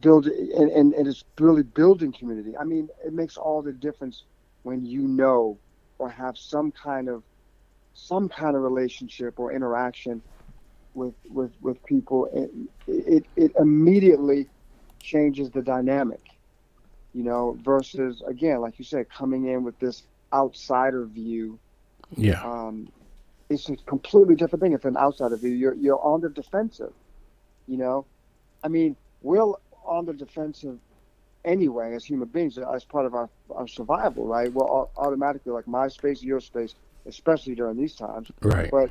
[0.00, 2.56] build and, and, and it's really building community.
[2.56, 4.24] I mean, it makes all the difference
[4.64, 5.58] when you know
[5.98, 7.22] or have some kind of
[7.94, 10.20] some kind of relationship or interaction
[10.96, 12.26] with with with people.
[12.34, 12.50] It
[12.88, 14.50] it, it immediately
[15.00, 16.22] changes the dynamic,
[17.14, 17.58] you know.
[17.64, 21.60] Versus again, like you said, coming in with this outsider view
[22.16, 22.42] Yeah.
[22.42, 22.88] um,
[23.50, 24.72] it's a completely different thing.
[24.72, 26.92] If an outsider view, you're you're on the defensive.
[27.66, 28.06] You know,
[28.62, 29.42] I mean, we're
[29.84, 30.80] on the defensive
[31.44, 34.52] anyway as human beings, as part of our, our survival, right?
[34.52, 36.74] We're au- automatically like my space, your space,
[37.06, 38.30] especially during these times.
[38.42, 38.70] Right.
[38.70, 38.90] But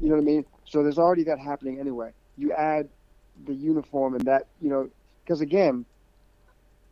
[0.00, 0.44] you know what I mean.
[0.64, 2.12] So there's already that happening anyway.
[2.36, 2.88] You add
[3.46, 4.88] the uniform and that, you know,
[5.24, 5.84] because again,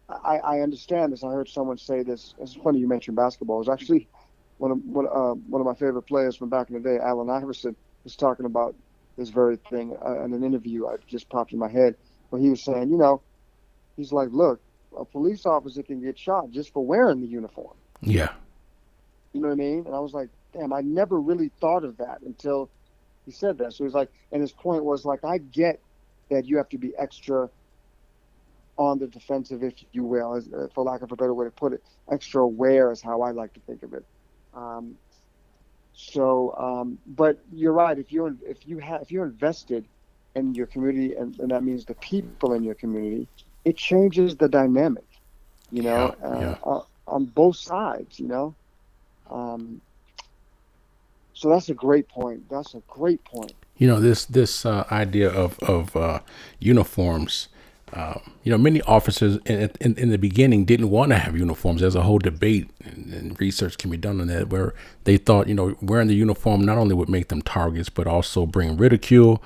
[0.09, 1.25] I, I understand this.
[1.25, 2.35] I heard someone say this.
[2.39, 3.57] It's funny you mentioned basketball.
[3.57, 4.09] It was actually
[4.59, 7.31] one of one, uh, one of my favorite players from back in the day, Allen
[7.31, 7.75] Iverson,
[8.05, 8.75] was talking about
[9.17, 10.87] this very thing uh, in an interview.
[10.87, 11.97] I just popped in my head
[12.31, 13.23] where he was saying, you know,
[13.97, 14.61] he's like, look,
[14.97, 17.75] a police officer can get shot just for wearing the uniform.
[18.01, 18.33] Yeah.
[19.33, 19.85] You know what I mean?
[19.87, 22.71] And I was like, damn, I never really thought of that until
[23.25, 23.73] he said that.
[23.73, 25.81] So he's like, and his point was like, I get
[26.31, 27.49] that you have to be extra
[28.77, 31.51] on the defensive, if you will, as, uh, for lack of a better way to
[31.51, 34.05] put it, extra aware is how I like to think of it.
[34.53, 34.97] Um,
[35.95, 37.97] so, um, but you're right.
[37.97, 39.87] If you're if you have if you're invested
[40.35, 43.29] in your community, and, and that means the people in your community,
[43.65, 45.07] it changes the dynamic.
[45.71, 46.55] You know, Yeah, uh, yeah.
[46.63, 48.19] On, on both sides.
[48.19, 48.55] You know.
[49.31, 49.81] Um,
[51.35, 52.49] so that's a great point.
[52.51, 53.55] That's a great point.
[53.77, 56.21] you know this this uh, idea of of uh,
[56.61, 57.49] uniforms.
[57.93, 61.81] Uh, you know, many officers in, in in the beginning didn't want to have uniforms.
[61.81, 64.75] There's a whole debate and, and research can be done on that where
[65.05, 68.47] they thought you know wearing the uniform not only would make them targets but also
[68.47, 69.43] bring ridicule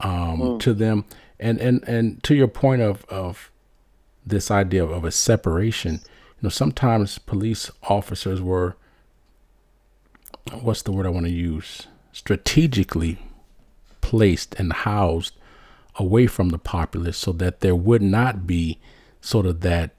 [0.00, 1.04] um, to them.
[1.38, 3.50] And and and to your point of of
[4.26, 8.76] this idea of, of a separation, you know, sometimes police officers were
[10.60, 11.86] what's the word I want to use?
[12.12, 13.18] Strategically
[14.00, 15.34] placed and housed
[15.96, 18.78] away from the populace so that there would not be
[19.20, 19.90] sort of that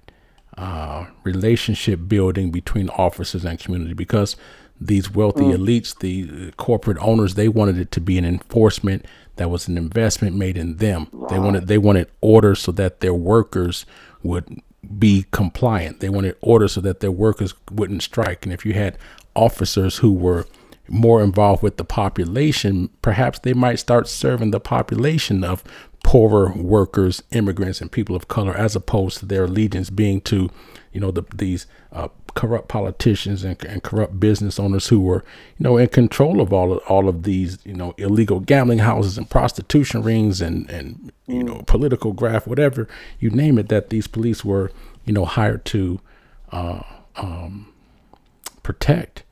[0.58, 4.36] uh, relationship building between officers and community because
[4.80, 9.68] these wealthy elites, the corporate owners, they wanted it to be an enforcement that was
[9.68, 11.08] an investment made in them.
[11.30, 13.86] They wanted they wanted order so that their workers
[14.24, 14.62] would
[14.98, 16.00] be compliant.
[16.00, 18.44] They wanted order so that their workers wouldn't strike.
[18.44, 18.98] And if you had
[19.36, 20.46] officers who were
[20.88, 25.64] more involved with the population, perhaps they might start serving the population of
[26.04, 30.50] poorer workers, immigrants, and people of color, as opposed to their allegiance being to,
[30.92, 35.24] you know, the, these uh, corrupt politicians and, and corrupt business owners who were,
[35.58, 39.18] you know, in control of all of all of these, you know, illegal gambling houses
[39.18, 42.88] and prostitution rings and and you know, political graft, whatever
[43.20, 44.72] you name it, that these police were,
[45.06, 46.00] you know, hired to
[46.52, 46.82] uh,
[47.16, 47.71] um,
[48.64, 49.24] protect.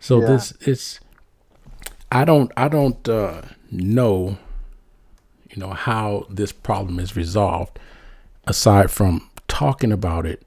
[0.00, 0.26] So Yeah.
[0.28, 1.00] this it's
[2.10, 4.38] I don't I don't uh, know
[5.50, 7.78] you know how this problem is resolved
[8.46, 10.42] aside from talking about it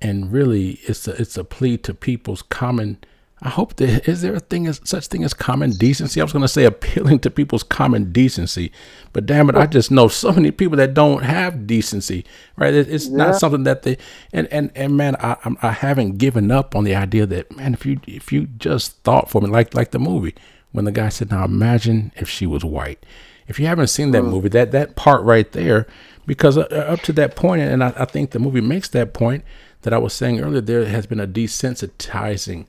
[0.00, 2.98] and really it's a it's a plea to people's common
[3.42, 6.20] I hope that is there a thing as such thing as common decency?
[6.20, 8.72] I was gonna say appealing to people's common decency,
[9.12, 12.24] but damn it, I just know so many people that don't have decency,
[12.56, 12.72] right?
[12.72, 13.16] It, it's Yeah.
[13.18, 13.98] not something that they
[14.32, 17.74] and and and man, I I'm, I haven't given up on the idea that man,
[17.74, 20.34] if you if you just thought for me, like like the movie
[20.72, 23.04] when the guy said, "Now imagine if she was white."
[23.48, 25.86] If you haven't seen that movie, that that part right there,
[26.26, 29.44] because uh, up to that point, and I, I think the movie makes that point
[29.82, 32.66] that I was saying earlier, there has been a desensitizing,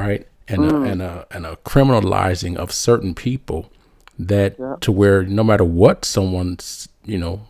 [0.00, 0.90] right, and a, mm.
[0.90, 3.70] and a and a criminalizing of certain people
[4.18, 7.46] that to where no matter what someone's, you know,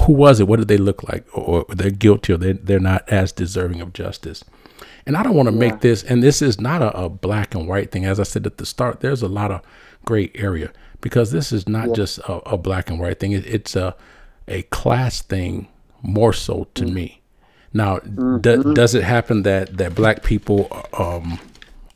[0.00, 0.48] who was it?
[0.48, 1.26] What did they look like?
[1.36, 4.44] Or, or they're guilty or they they're not as deserving of justice.
[5.06, 7.68] And I don't want to make this, and this is not a, a black and
[7.68, 8.06] white thing.
[8.06, 9.60] As I said at the start, there's a lot of
[10.06, 13.32] gray area because this is not just a, a black and white thing.
[13.32, 13.94] It, it's a
[14.48, 15.68] a class thing
[16.02, 16.92] more so to mm.
[16.92, 17.20] me.
[17.74, 21.38] Now, do, does it happen that that black people, um,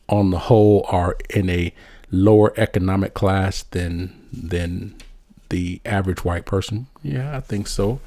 [0.07, 1.73] on the whole, are in a
[2.11, 4.95] lower economic class than than
[5.49, 6.87] the average white person?
[7.01, 7.99] Yeah, I think so.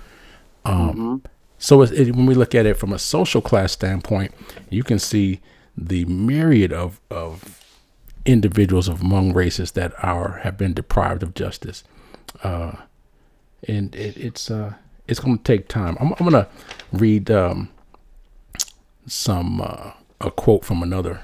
[0.64, 1.22] Um,
[1.58, 4.34] So it, when we look at it from a social class standpoint,
[4.68, 5.40] you can see
[5.78, 7.60] the myriad of of
[8.26, 11.84] individuals of among races that are have been deprived of justice,
[12.42, 12.72] uh,
[13.68, 14.74] and it, it's uh,
[15.08, 15.96] it's going to take time.
[16.00, 16.48] I'm, I'm going to
[16.92, 17.68] read um,
[19.06, 21.22] some uh, a quote from another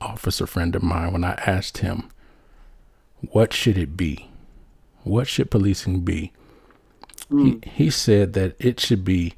[0.00, 2.10] officer friend of mine when I asked him,
[3.30, 4.28] "What should it be?
[5.04, 6.32] What should policing be?"
[7.30, 9.34] He he said that it should be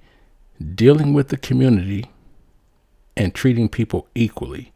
[0.74, 2.06] dealing with the community
[3.16, 4.72] and treating people equally,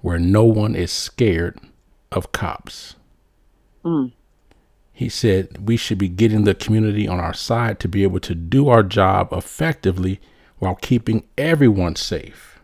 [0.00, 1.58] where no one is scared
[2.10, 2.96] of cops.
[4.96, 8.34] He said we should be getting the community on our side to be able to
[8.34, 10.20] do our job effectively
[10.58, 12.60] while keeping everyone safe.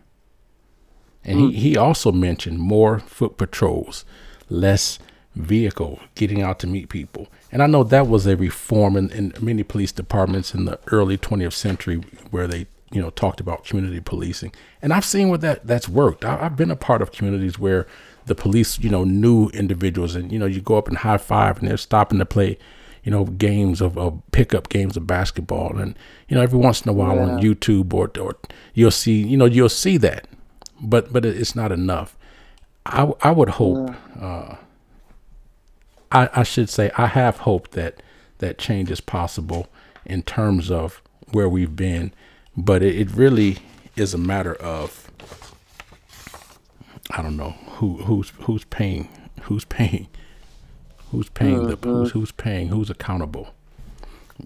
[1.25, 1.55] And he, mm.
[1.55, 4.05] he also mentioned more foot patrols,
[4.49, 4.97] less
[5.35, 7.27] vehicle getting out to meet people.
[7.51, 11.17] And I know that was a reform in, in many police departments in the early
[11.17, 11.97] 20th century
[12.31, 14.53] where they, you know, talked about community policing.
[14.81, 16.23] And I've seen where that that's worked.
[16.23, 17.87] I, I've been a part of communities where
[18.25, 21.59] the police, you know, knew individuals and, you know, you go up and high five
[21.59, 22.57] and they're stopping to play,
[23.03, 25.77] you know, games of, of pickup games of basketball.
[25.77, 25.95] And,
[26.27, 28.35] you know, every once in a while on YouTube or, or
[28.73, 30.27] you'll see, you know, you'll see that.
[30.81, 32.17] but but it's not enough.
[32.85, 33.91] I I would hope.
[34.19, 34.55] Uh,
[36.11, 38.01] I I should say I have hope that
[38.39, 39.67] that change is possible
[40.05, 41.01] in terms of
[41.31, 42.11] where we've been,
[42.57, 43.59] but it, it really
[43.95, 45.10] is a matter of
[47.11, 47.51] I don't know.
[47.77, 49.09] Who who's who's paying?
[49.43, 50.07] Who's paying?
[51.11, 52.69] Who's paying the who's, who's paying?
[52.69, 53.49] Who's accountable.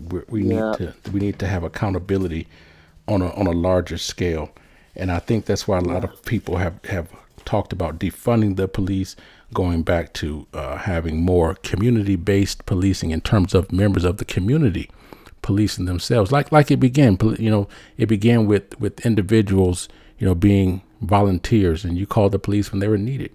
[0.10, 0.72] we we Yeah.
[0.72, 2.48] need to we need to have accountability
[3.08, 4.50] on a on a larger scale,
[4.96, 7.08] and I think that's why a lot of people have have
[7.46, 9.16] talked about defunding the police,
[9.54, 14.26] going back to uh, having more community based policing in terms of members of the
[14.26, 14.90] community
[15.44, 17.18] policing themselves, like like it began.
[17.38, 19.88] You know, it began with with individuals,
[20.18, 23.32] you know, being volunteers, and you called the police when they were needed.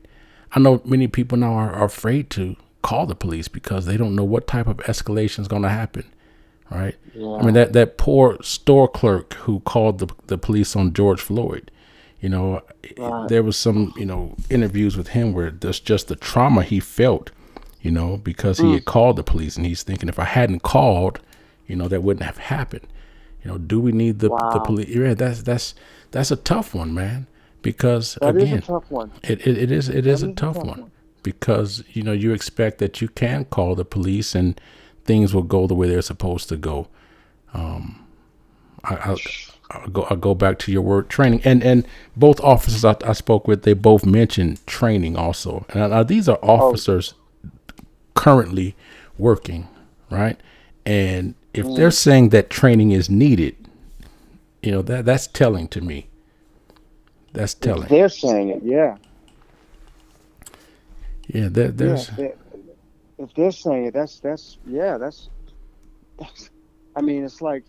[0.52, 4.16] I know many people now are, are afraid to call the police because they don't
[4.16, 6.04] know what type of escalation is going to happen
[6.70, 6.94] right?
[7.14, 11.70] I mean that that poor store clerk who called the the police on George Floyd.
[12.20, 12.62] You know,
[13.28, 17.30] there was some you know interviews with him where there's just the trauma he felt,
[17.80, 18.90] you know, because he had hmm.
[18.90, 21.20] called the police and he's thinking if I hadn't called,
[21.66, 22.86] you know, that wouldn't have happened.
[23.42, 24.88] You know, do we need the the police?
[24.88, 25.74] Yeah, that's that's
[26.10, 27.26] that's a tough one, man.
[27.62, 29.12] Because That is again, a tough one.
[29.22, 30.80] it, it, it is it is a is a tough tough one.
[30.80, 30.90] one.
[31.22, 34.60] because you know you expect that you can call the police and
[35.04, 36.88] things will go the way they're supposed to go.
[37.54, 38.06] Um,
[38.84, 39.16] I, I,
[39.72, 41.42] I'll go I'll go back to your word training.
[41.44, 41.86] And and
[42.16, 45.66] both officers I, I spoke with they both mentioned training also.
[45.70, 47.14] And now these are officers
[48.14, 48.74] currently
[49.18, 49.68] working
[50.10, 50.38] right?
[50.86, 53.56] And if they're saying that training is needed
[54.62, 56.08] you know that that's telling to me
[57.32, 58.96] that's telling They're saying it, yeah.
[61.28, 62.34] yeah there, there's yeah, they-
[63.18, 65.28] if they're saying it, that's that's yeah, that's,
[66.18, 66.48] that's.
[66.96, 67.64] I mean, it's like,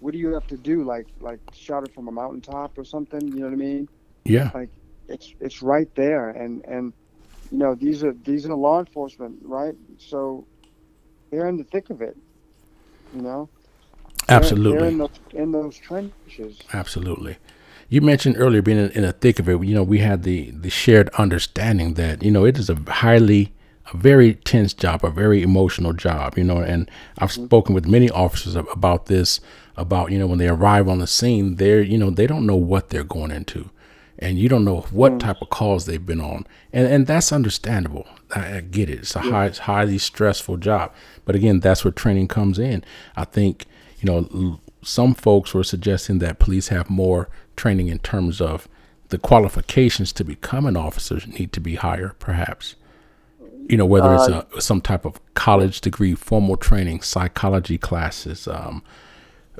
[0.00, 0.82] what do you have to do?
[0.82, 3.20] Like like shout it from a mountaintop or something?
[3.28, 3.88] You know what I mean?
[4.24, 4.68] yeah Like
[5.08, 6.92] it's it's right there, and and
[7.52, 9.76] you know these are these are law enforcement, right?
[9.98, 10.44] So
[11.30, 12.16] they're in the thick of it.
[13.14, 13.48] You know,
[14.26, 16.58] They're- absolutely They're in those in those trenches.
[16.72, 17.36] Absolutely.
[17.90, 19.62] You mentioned earlier being in, in the thick of it.
[19.64, 23.52] You know, we had the the shared understanding that you know it is a highly,
[23.92, 26.38] a very tense job, a very emotional job.
[26.38, 26.88] You know, and
[27.18, 27.46] I've mm-hmm.
[27.46, 29.40] spoken with many officers about this.
[29.76, 32.56] About you know when they arrive on the scene, they're you know they don't know
[32.56, 33.70] what they're going into,
[34.18, 35.20] and you don't know what mm.
[35.20, 38.06] type of calls they've been on, and and that's understandable.
[38.34, 39.00] I, I get it.
[39.00, 40.92] It's a high, highly stressful job,
[41.24, 42.84] but again, that's where training comes in.
[43.16, 43.64] I think
[44.00, 47.28] you know some folks were suggesting that police have more
[47.60, 48.66] training in terms of
[49.10, 52.74] the qualifications to become an officer need to be higher, perhaps.
[53.68, 58.82] You know, whether it's a, some type of college degree, formal training, psychology classes, um,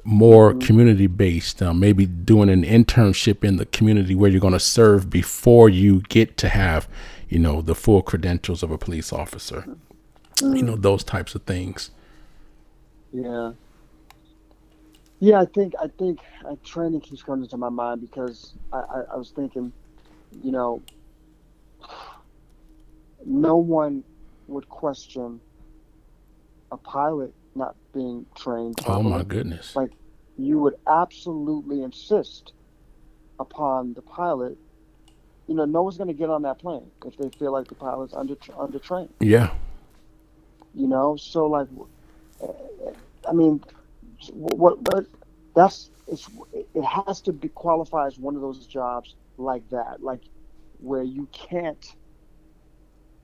[0.03, 4.69] more community based, uh, maybe doing an internship in the community where you're going to
[4.79, 6.89] serve before you get to have,
[7.29, 9.77] you know, the full credentials of a police officer.
[10.41, 11.91] You know, those types of things.
[13.13, 13.53] Yeah.
[15.21, 19.01] Yeah, I think I think uh, training keeps coming to my mind because I, I,
[19.15, 19.71] I was thinking,
[20.43, 20.83] you know,
[23.27, 24.03] no one
[24.49, 25.41] would question
[26.73, 28.77] a pilot not being trained.
[28.87, 29.77] Oh my goodness.
[29.77, 29.91] Like
[30.39, 32.53] you would absolutely insist
[33.39, 34.57] upon the pilot.
[35.49, 37.75] You know, no one's going to get on that plane if they feel like the
[37.75, 39.53] pilot's under under trained Yeah.
[40.75, 41.67] you know so like
[43.29, 43.61] i mean
[44.29, 45.07] what, what
[45.55, 50.23] that's it's it has to be qualify as one of those jobs like that like
[50.79, 51.95] where you can't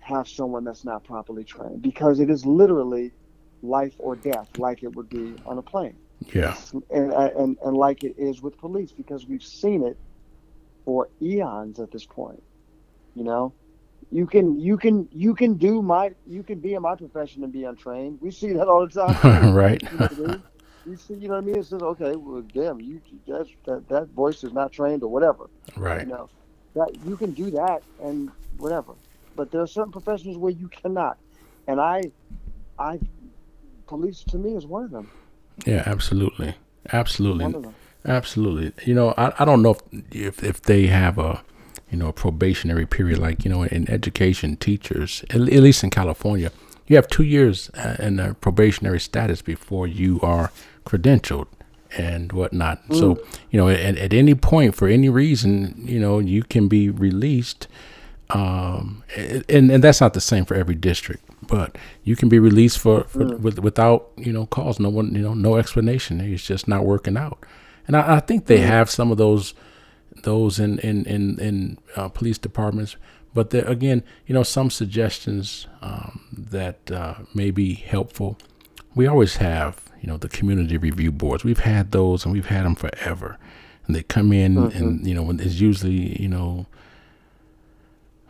[0.00, 3.12] have someone that's not properly trained because it is literally
[3.62, 5.96] life or death like it would be on a plane.
[6.32, 6.56] Yeah.
[6.90, 9.98] and and, and like it is with police because we've seen it
[10.84, 12.42] for eons at this point
[13.16, 13.52] you know?
[14.12, 17.52] You can you can you can do my you can be in my profession and
[17.52, 18.20] be untrained.
[18.20, 19.52] We see that all the time.
[19.54, 19.82] Right.
[20.86, 21.14] You know what I mean?
[21.14, 21.56] You see, you know what I mean?
[21.56, 25.48] It says, okay, well, damn, you that's, that that voice is not trained or whatever.
[25.76, 26.02] right.
[26.06, 26.28] You know,
[26.74, 28.92] that you can do that and whatever.
[29.34, 31.18] But there are certain professions where you cannot,
[31.66, 32.04] and I,
[32.78, 32.98] I,
[33.86, 35.10] police to me is one of them.
[35.66, 36.54] Yeah, absolutely,
[36.92, 37.74] absolutely, One of them.
[38.06, 38.72] absolutely.
[38.86, 41.42] You know, I, I don't know if, if if they have a
[41.90, 45.90] you know a probationary period like you know in education teachers at, at least in
[45.90, 46.50] California
[46.86, 50.50] you have two years uh, in a probationary status before you are
[50.86, 51.48] credentialed
[51.96, 52.82] and whatnot.
[52.92, 53.18] So
[53.50, 57.68] you know at, at any point for any reason you know you can be released
[58.30, 62.78] um, and and that's not the same for every district, but you can be released
[62.78, 66.20] for, for with, without you know cause, no one you know no explanation.
[66.20, 67.38] It's just not working out,
[67.86, 69.54] and I, I think they have some of those
[70.24, 72.96] those in in in, in uh, police departments.
[73.32, 78.38] But there, again, you know, some suggestions um, that uh, may be helpful.
[78.94, 81.44] We always have, you know, the community review boards.
[81.44, 83.38] We've had those, and we've had them forever.
[83.86, 84.76] And they come in, Mm-hmm.
[84.78, 86.66] and you know, when it's usually, you know,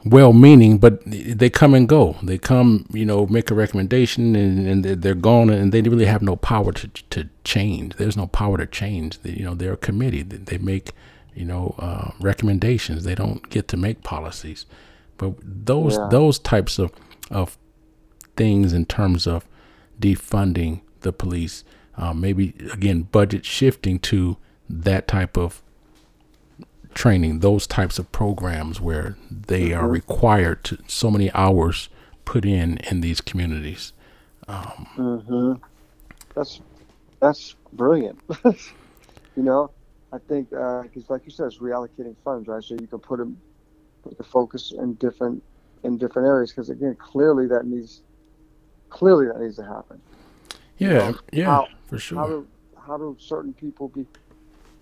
[0.05, 2.17] well-meaning, but they come and go.
[2.23, 6.23] They come, you know, make a recommendation, and, and they're, gone, and they really have
[6.23, 7.97] no power to to change.
[7.97, 9.19] There's no power to change.
[9.25, 10.23] You know, they're a committee.
[10.23, 10.93] They, they make,
[11.35, 13.03] you know, uh, recommendations.
[13.03, 14.67] They don't get to make policies.
[15.19, 16.09] But those Yeah.
[16.11, 16.93] those types of
[17.31, 17.59] of
[18.37, 19.45] things in terms of
[20.01, 21.65] defunding the police,
[21.99, 24.39] uh, maybe again budget shifting to
[24.71, 25.63] that type of
[26.95, 31.89] training, those types of programs where they are required to so many hours
[32.25, 33.93] put in in these communities.
[34.97, 35.55] hmm
[36.37, 36.63] That's
[37.21, 38.21] that's brilliant.
[38.45, 39.73] you know,
[40.13, 42.63] I think because, like you said, it's reallocating funds, right?
[42.65, 43.43] So you can put them,
[44.05, 45.43] put the focus in different
[45.85, 46.53] in different areas.
[46.53, 48.03] Because again, clearly that needs
[48.91, 50.03] clearly that needs to happen.
[50.79, 52.19] Yeah, yeah, how- for sure.
[52.19, 52.47] How do
[52.87, 54.07] how do certain people be,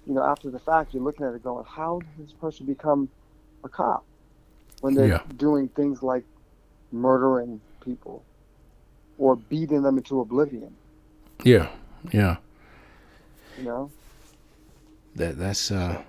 [0.07, 3.09] you know, after the fact, you're looking at it going, how did this person become
[3.65, 4.05] a cop
[4.83, 5.23] when they're Yeah.
[5.37, 6.25] doing things like
[6.93, 8.23] murdering people
[9.19, 10.75] or beating them into oblivion?
[11.45, 11.69] yeah,
[12.13, 12.37] yeah.
[13.59, 13.91] You know.
[15.17, 16.03] That that's uh,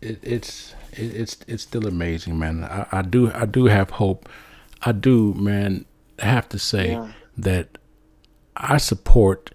[0.00, 2.64] it, it's it, it's it's still amazing, man.
[2.64, 4.28] I, I do I do have hope.
[4.82, 5.86] I do, man.
[6.22, 7.12] I have to say Yeah.
[7.38, 7.78] that
[8.56, 9.50] I support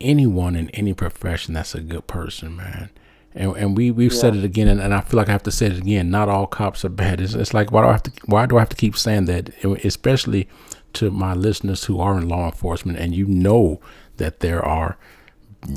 [0.00, 2.90] anyone in any profession that's a good person, man.
[3.34, 5.52] And and we we've said it again, and, and I feel like I have to
[5.52, 6.10] say it again.
[6.10, 7.20] Not all cops are bad.
[7.20, 9.26] It's, it's like why do I have to why do I have to keep saying
[9.26, 9.50] that?
[9.84, 10.48] Especially
[10.94, 13.80] to my listeners who are in law enforcement, and you know
[14.16, 14.98] that there are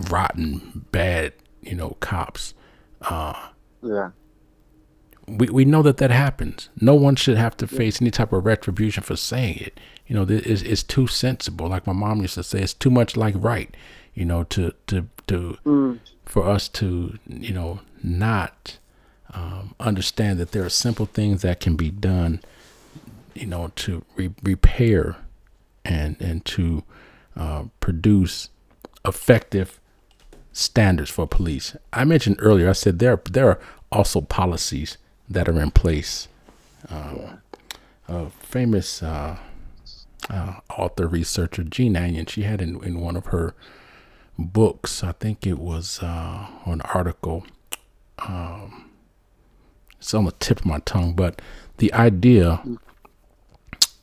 [0.10, 2.54] rotten, bad, you know, cops.
[3.02, 3.50] Uh,
[3.84, 4.12] yeah.
[5.28, 6.70] We we know that that happens.
[6.80, 9.80] No one should have to face any type of retribution for saying it.
[10.12, 11.70] You know, it's, it's too sensible.
[11.70, 13.74] Like my mom used to say, it's too much like right.
[14.14, 15.58] You know, to to to
[16.26, 18.78] for us to you know not
[19.34, 22.42] um, understand that there are simple things that can be done.
[23.34, 25.16] You know, to re- repair
[25.86, 26.84] and and to
[27.38, 28.50] uh, produce
[29.06, 29.80] effective
[30.52, 31.78] standards for police.
[31.94, 32.68] I mentioned earlier.
[32.68, 33.60] I said there there are
[33.94, 34.98] also policies
[35.30, 36.28] that are in place.
[36.90, 37.40] Um,
[38.10, 39.38] a famous uh,
[40.30, 43.54] uh, author researcher Jean Anyon, she had in, in one of her
[44.38, 47.46] books, I think it was uh, an article.
[48.20, 48.90] Um,
[49.98, 51.42] it's on the tip of my tongue, but
[51.78, 52.64] the idea,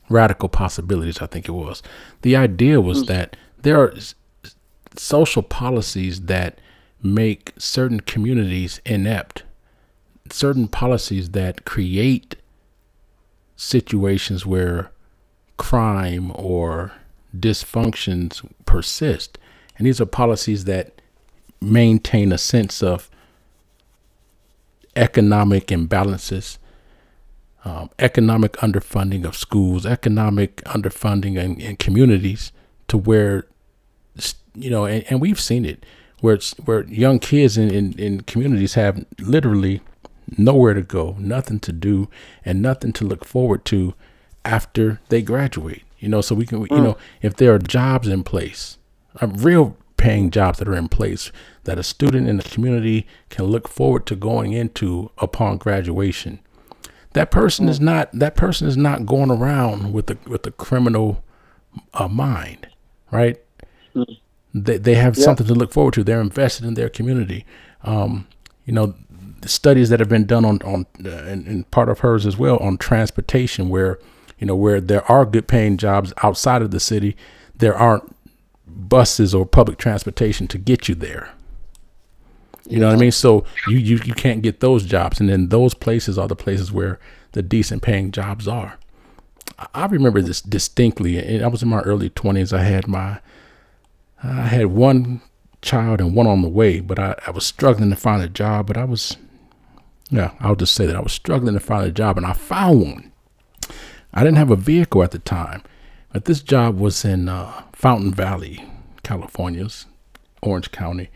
[0.08, 1.82] radical possibilities, I think it was.
[2.22, 3.94] The idea was that there are
[4.96, 6.60] social policies that
[7.02, 9.44] make certain communities inept,
[10.30, 12.36] certain policies that create
[13.56, 14.90] situations where
[15.58, 16.92] crime or
[17.36, 19.36] dysfunctions persist.
[19.76, 21.02] And these are policies that
[21.60, 23.10] maintain a sense of
[24.96, 26.58] economic imbalances,
[27.64, 32.52] um, economic underfunding of schools, economic underfunding in, in communities
[32.88, 33.46] to where,
[34.54, 35.84] you know, and, and we've seen it
[36.20, 39.80] where where young kids in, in, in communities have literally
[40.36, 42.08] nowhere to go, nothing to do,
[42.44, 43.94] and nothing to look forward to
[44.44, 45.82] after they graduate.
[45.98, 48.78] You know, so we can, you know, if there are jobs in place,
[49.20, 51.32] uh, real paying jobs that are in place
[51.64, 56.38] that a student in the community can look forward to going into upon graduation.
[57.14, 61.24] That person is not that person is not going around with the with the criminal
[61.94, 62.68] uh, mind,
[63.10, 63.40] right?
[64.54, 66.04] They they have something to look forward to.
[66.04, 67.44] They're invested in their community.
[67.82, 68.28] Um,
[68.64, 68.94] you know,
[69.40, 72.36] the studies that have been done on on uh, and, and part of hers as
[72.36, 73.98] well on transportation, where
[74.38, 77.16] you know where there are good paying jobs outside of the city,
[77.56, 78.14] there aren't
[78.66, 81.30] buses or public transportation to get you there.
[82.68, 83.12] You know what I mean?
[83.12, 86.70] So you, you you can't get those jobs, and then those places are the places
[86.70, 86.98] where
[87.32, 88.78] the decent paying jobs are.
[89.74, 91.18] I- remember this distinctly.
[91.18, 92.52] and I was in my early twenties.
[92.52, 93.20] I had my
[94.22, 95.22] I had one
[95.62, 98.66] child and one on the way, but I, I was struggling to find a job.
[98.66, 99.16] But I was,
[100.10, 102.80] yeah, I'll just say that I was struggling to find a job, and I found
[102.82, 103.12] one.
[104.18, 105.62] I didn't have a vehicle at the time,
[106.12, 108.64] but this job was in uh, Fountain Valley,
[109.04, 109.86] California's
[110.42, 111.08] Orange County.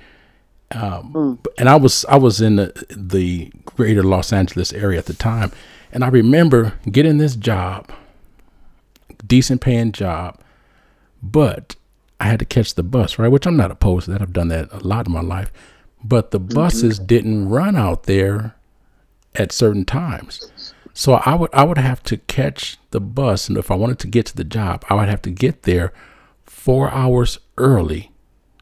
[0.70, 5.14] Um, and I was I was in the, the greater Los Angeles area at the
[5.14, 5.50] time,
[5.92, 7.90] and I remember getting this job,
[9.26, 10.38] decent paying job,
[11.22, 11.76] but
[12.20, 13.28] I had to catch the bus, right?
[13.28, 14.22] Which I'm not opposed to that.
[14.22, 15.52] I've done that a lot in my life.
[16.04, 18.54] but the buses didn't run out there
[19.34, 20.50] at certain times.
[20.94, 24.06] So I would I would have to catch the bus, and if I wanted to
[24.06, 25.92] get to the job, I would have to get there
[26.44, 28.12] four hours early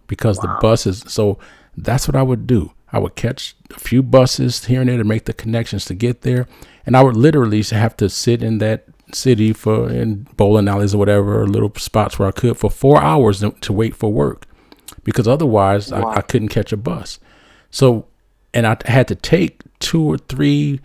[0.07, 1.05] because the buses.
[1.09, 1.39] So
[1.77, 2.73] that's what I would do.
[2.93, 6.23] I would catch a few buses here and there to make the connections to get
[6.23, 6.47] there,
[6.87, 10.99] and I would literally have to sit in that city for in bowling alleys or
[10.99, 14.47] whatever, little spots where I could for four hours to, wait for work,
[15.05, 17.19] because otherwise I, I couldn't catch a bus.
[17.71, 18.07] So,
[18.55, 20.81] and I had to take two or three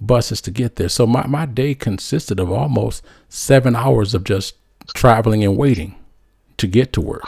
[0.00, 0.88] buses to get there.
[0.88, 4.54] So my, my day consisted of almost seven hours of just
[4.94, 5.94] traveling and waiting
[6.56, 7.24] to get to work.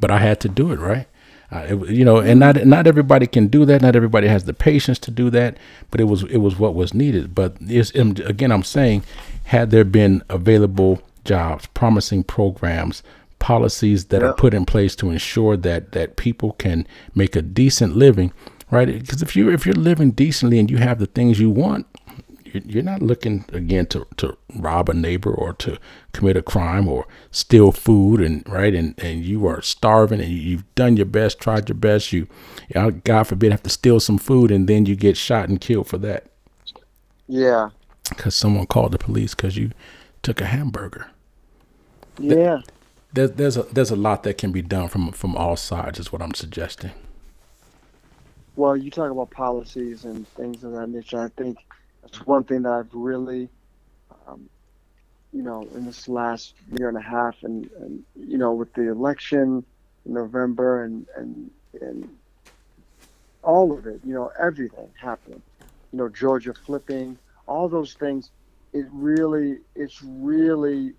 [0.00, 1.06] But I had to do it, right?
[1.50, 3.82] Uh, it, you know, and not not everybody can do that.
[3.82, 5.58] Not everybody has the patience to do that.
[5.90, 7.34] But it was it was what was needed.
[7.34, 9.04] But it's, again, I'm saying,
[9.44, 13.02] had there been available jobs, promising programs,
[13.38, 17.96] policies that are put in place to ensure that that people can make a decent
[17.96, 18.32] living,
[18.70, 18.86] right?
[18.86, 21.86] Because if you if you're living decently and you have the things you want,
[22.52, 25.78] you're, not looking again to, to rob a neighbor or to
[26.12, 30.74] commit a crime or steal food and right and, and you are starving and you've
[30.74, 32.12] done your best, tried your best.
[32.12, 32.28] You,
[32.74, 35.88] you God forbid, have to steal some food and then you get shot and killed
[35.88, 36.26] for that
[37.28, 37.70] Yeah.
[38.08, 39.72] because someone called the police because you
[40.22, 41.08] took a hamburger.
[42.18, 42.60] Yeah.
[43.12, 46.12] There's there's a there's a lot that can be done from from all sides is
[46.12, 46.92] what I'm suggesting.
[48.56, 51.20] Well, you talk about policies and things of that nature.
[51.20, 51.58] I think
[52.12, 53.50] that's one thing that I've really,
[54.28, 54.50] um,
[55.32, 58.90] you know, in this last year and a half, and, and you know, with the
[58.90, 59.64] election
[60.06, 61.50] in November and and
[61.80, 62.10] and
[63.44, 65.42] all of it, you know, everything happening,
[65.92, 68.32] you know, Georgia flipping, all those things.
[68.74, 70.92] It really, it's really,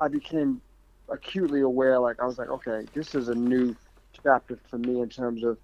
[0.00, 0.62] I became
[1.10, 2.00] acutely aware.
[2.00, 3.76] Like I was like, okay, this is a new
[4.24, 5.58] chapter for me in terms of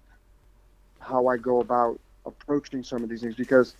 [1.01, 3.75] how I go about approaching some of these things because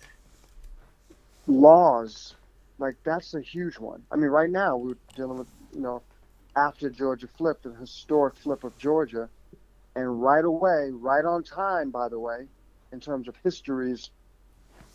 [1.46, 2.34] laws,
[2.78, 4.02] like that's a huge one.
[4.10, 6.02] I mean, right now we're dealing with, you know,
[6.56, 9.28] after Georgia flipped, the historic flip of Georgia,
[9.96, 12.46] and right away, right on time, by the way,
[12.92, 14.10] in terms of history's,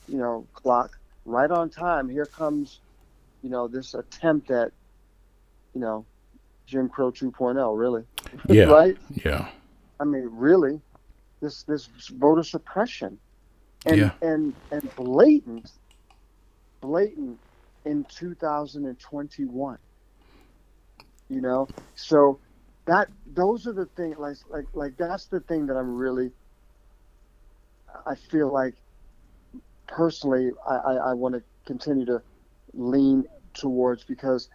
[0.08, 2.10] you know, clock, right on time.
[2.10, 2.80] Here comes,
[3.41, 4.72] you know, this attempt at,
[5.74, 6.06] you know,
[6.68, 8.04] Jim Crow 2.0, really.
[8.50, 8.66] Yeah.
[8.66, 8.98] right?
[9.24, 9.48] Yeah.
[10.00, 10.80] I mean, really,
[11.41, 13.18] this this voter suppression,
[13.86, 14.12] and Yeah.
[14.22, 15.72] and and blatant,
[16.82, 17.39] blatant
[17.86, 19.78] in 2021.
[21.30, 22.39] You know, so
[22.88, 26.32] that those are the things like like like that's the thing that I'm really.
[28.05, 28.75] I feel like,
[29.88, 32.21] personally, I I, I want to continue to
[32.73, 34.49] lean towards because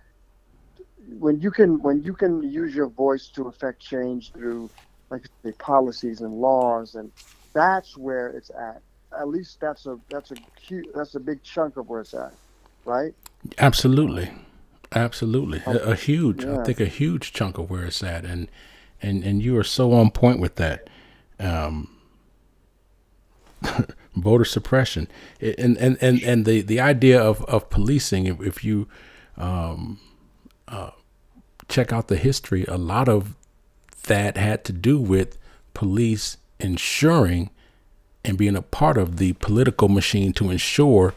[1.18, 4.70] when you can when you can use your voice to affect change through
[5.10, 7.12] like say, policies and laws and
[7.54, 8.82] that's where it's at
[9.18, 12.32] at least that's a that's a cute that's a big chunk of where it's at
[12.84, 13.14] right
[13.58, 14.30] Absolutely,
[14.92, 18.48] absolutely, a, a huge, I think a huge chunk of where it's at, and
[19.00, 20.88] and and you are so on point with that.
[21.40, 21.88] Um,
[24.16, 25.08] voter suppression,
[25.40, 28.26] and and and and the the idea of of policing.
[28.26, 28.86] If, if you
[29.36, 29.98] um,
[30.68, 30.90] uh,
[31.68, 33.34] check out the history, a lot of
[34.04, 35.36] that had to do with
[35.74, 37.50] police ensuring
[38.24, 41.14] and being a part of the political machine to ensure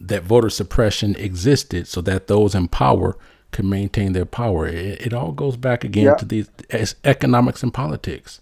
[0.00, 3.16] that voter suppression existed so that those in power
[3.52, 4.66] could maintain their power.
[4.66, 6.14] It, it all goes back again Yeah.
[6.14, 8.40] to these as economics and politics.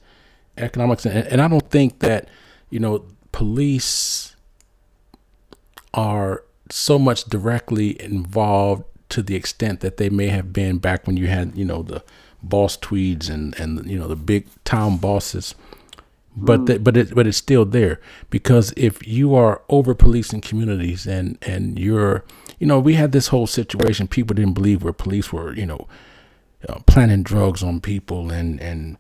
[0.57, 2.29] Economics, and, and I don't think that,
[2.71, 4.37] you know, police
[5.93, 11.17] are so much directly involved to the extent that they may have been back when
[11.17, 12.03] you had, you know, the
[12.43, 15.55] boss tweeds and, and you know, the big town bosses
[16.37, 18.01] but the, but it but it's still there.
[18.31, 22.25] Because if you are over policing communities and and you're
[22.59, 24.09] you know we had this whole situation.
[24.09, 25.89] People didn't believe where police were you know
[26.69, 28.97] uh, planting drugs on people and and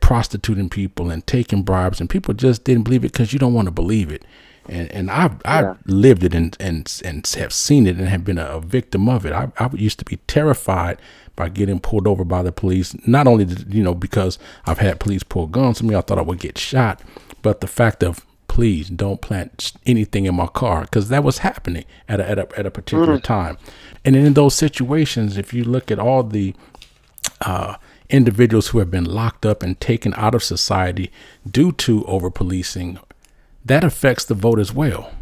[0.00, 2.00] prostituting people and taking bribes.
[2.00, 4.24] And people just didn't believe it because you don't want to believe it
[4.68, 5.74] and and I've I've Yeah.
[5.86, 9.32] lived it and and and have seen it and have been a, victim of it.
[9.32, 10.98] I I used to be terrified
[11.34, 12.94] by getting pulled over by the police.
[13.06, 16.18] Not only did, you know because I've had police pull guns on me, I thought
[16.18, 17.00] I would get shot,
[17.42, 21.84] but the fact of please don't plant anything in my car because that was happening
[22.08, 23.56] at a, at a at a particular time.
[24.04, 26.54] And in those situations, if you look at all the
[27.40, 27.76] uh,
[28.10, 31.10] individuals who have been locked up and taken out of society
[31.50, 32.98] due to over policing,
[33.64, 35.12] that affects the vote as well.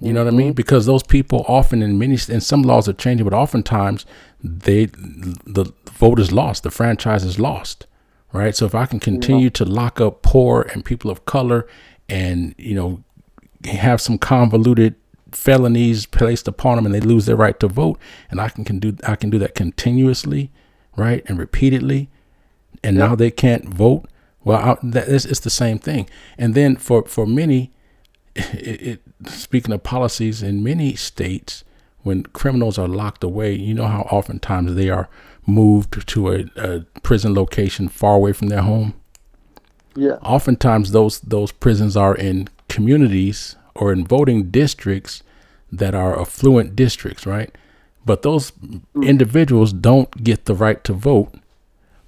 [0.00, 0.48] You know what I mean?
[0.48, 0.54] Mm-hmm.
[0.54, 4.06] Because those people often in many and some laws are changing, but oftentimes
[4.42, 7.86] they the vote is lost, the franchise is lost,
[8.32, 8.56] right?
[8.56, 11.66] So if I can continue to lock up poor and people of color
[12.08, 13.04] and, you know,
[13.64, 14.94] have some convoluted
[15.32, 17.98] felonies placed upon them and they lose their right to vote
[18.30, 20.50] and I can, can do I can do that continuously,
[20.96, 21.22] right?
[21.26, 22.08] And repeatedly
[22.82, 24.08] and now they can't vote.
[24.44, 26.08] Well, I, that is, it's the same thing.
[26.38, 27.72] And then for for many
[28.34, 31.64] it, it, speaking of policies in many states,
[32.02, 35.08] when criminals are locked away, you know how oftentimes they are
[35.46, 38.94] moved to a, a prison location far away from their home.
[39.94, 40.16] Yeah.
[40.22, 45.22] Oftentimes, those those prisons are in communities or in voting districts
[45.72, 47.54] that are affluent districts, right?
[48.06, 48.82] But those mm.
[49.02, 51.34] individuals don't get the right to vote.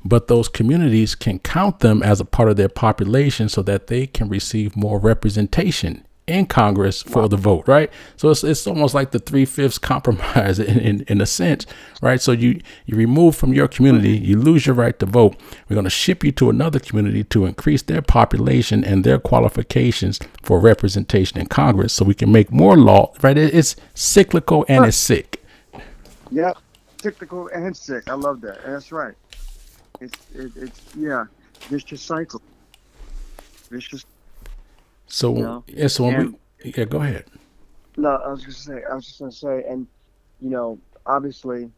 [0.04, 4.06] But those communities can count them as a part of their population so that they
[4.06, 7.28] can receive more representation in Congress for wow.
[7.28, 7.90] the vote, right?
[8.16, 11.66] So it's, it's almost like the three fifths compromise in, in, in, a sense,
[12.00, 12.20] right?
[12.20, 15.36] So you, you remove from your community, you lose your right to vote.
[15.68, 20.20] We're going to ship you to another community to increase their population and their qualifications
[20.42, 23.36] for representation in Congress so we can make more law, right?
[23.36, 25.42] It, it's cyclical and it's sick.
[26.30, 26.56] Yep,
[27.02, 28.08] cyclical and sick.
[28.08, 28.64] I love that.
[28.64, 29.14] That's right.
[30.00, 31.24] It's, it, it's yeah,
[31.68, 32.42] vicious cycle.
[33.70, 34.04] Vicious
[35.12, 35.64] so you know?
[35.66, 37.26] yeah, so and, we, yeah, go ahead.
[37.98, 39.86] No, I was just say I was just gonna say, and
[40.40, 41.70] you know, obviously,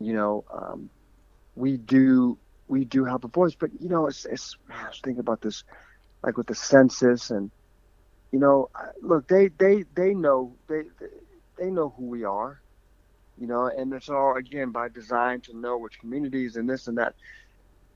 [0.00, 0.90] you know, um,
[1.54, 5.20] we do we do have a voice, but you know, it's, it's I was thinking
[5.20, 5.62] about this,
[6.24, 7.52] like with the census, and
[8.32, 8.68] you know,
[9.00, 10.82] look, they they they know they
[11.56, 12.60] they know who we are,
[13.38, 16.98] you know, and it's all again by design to know which communities and this and
[16.98, 17.14] that.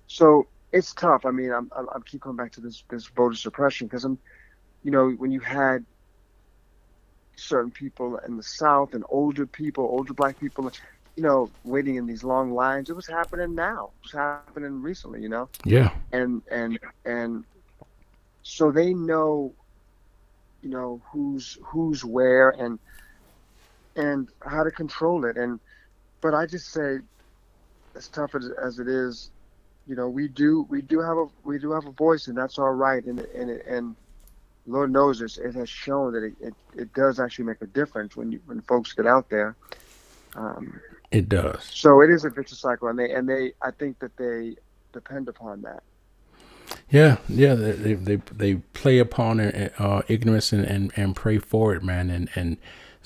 [0.07, 1.25] So it's tough.
[1.25, 4.19] I mean, I'm, I'm, keep coming back to this this voter suppression because I'm,
[4.83, 5.85] you know, when you had
[7.37, 10.71] certain people in the South and older people, older black people,
[11.17, 12.91] you know, waiting in these long lines.
[12.91, 13.91] It was happening now.
[14.01, 15.23] It was happening recently.
[15.23, 15.49] You know.
[15.65, 15.91] Yeah.
[16.13, 17.45] And and and
[18.43, 19.53] so they know,
[20.63, 22.79] you know, who's who's where and
[23.97, 25.37] and how to control it.
[25.37, 25.59] And
[26.21, 26.99] but I just say,
[27.95, 29.31] as tough as, as it is,
[29.87, 32.59] you know, we do we do have a we do have a voice, and that's
[32.59, 33.05] all right.
[33.05, 33.97] And and and
[34.67, 38.17] Lord knows this, it has shown that it, it, it does actually make a difference
[38.17, 39.55] when you when folks get out there.
[40.35, 40.81] Um,
[41.11, 41.65] it does.
[41.73, 44.57] So it is a vicious cycle, and they and they I think that they
[44.93, 45.83] depend upon that.
[46.91, 51.83] Yeah, yeah, they they they play upon uh, ignorance and, and and pray for it,
[51.83, 52.57] man, and and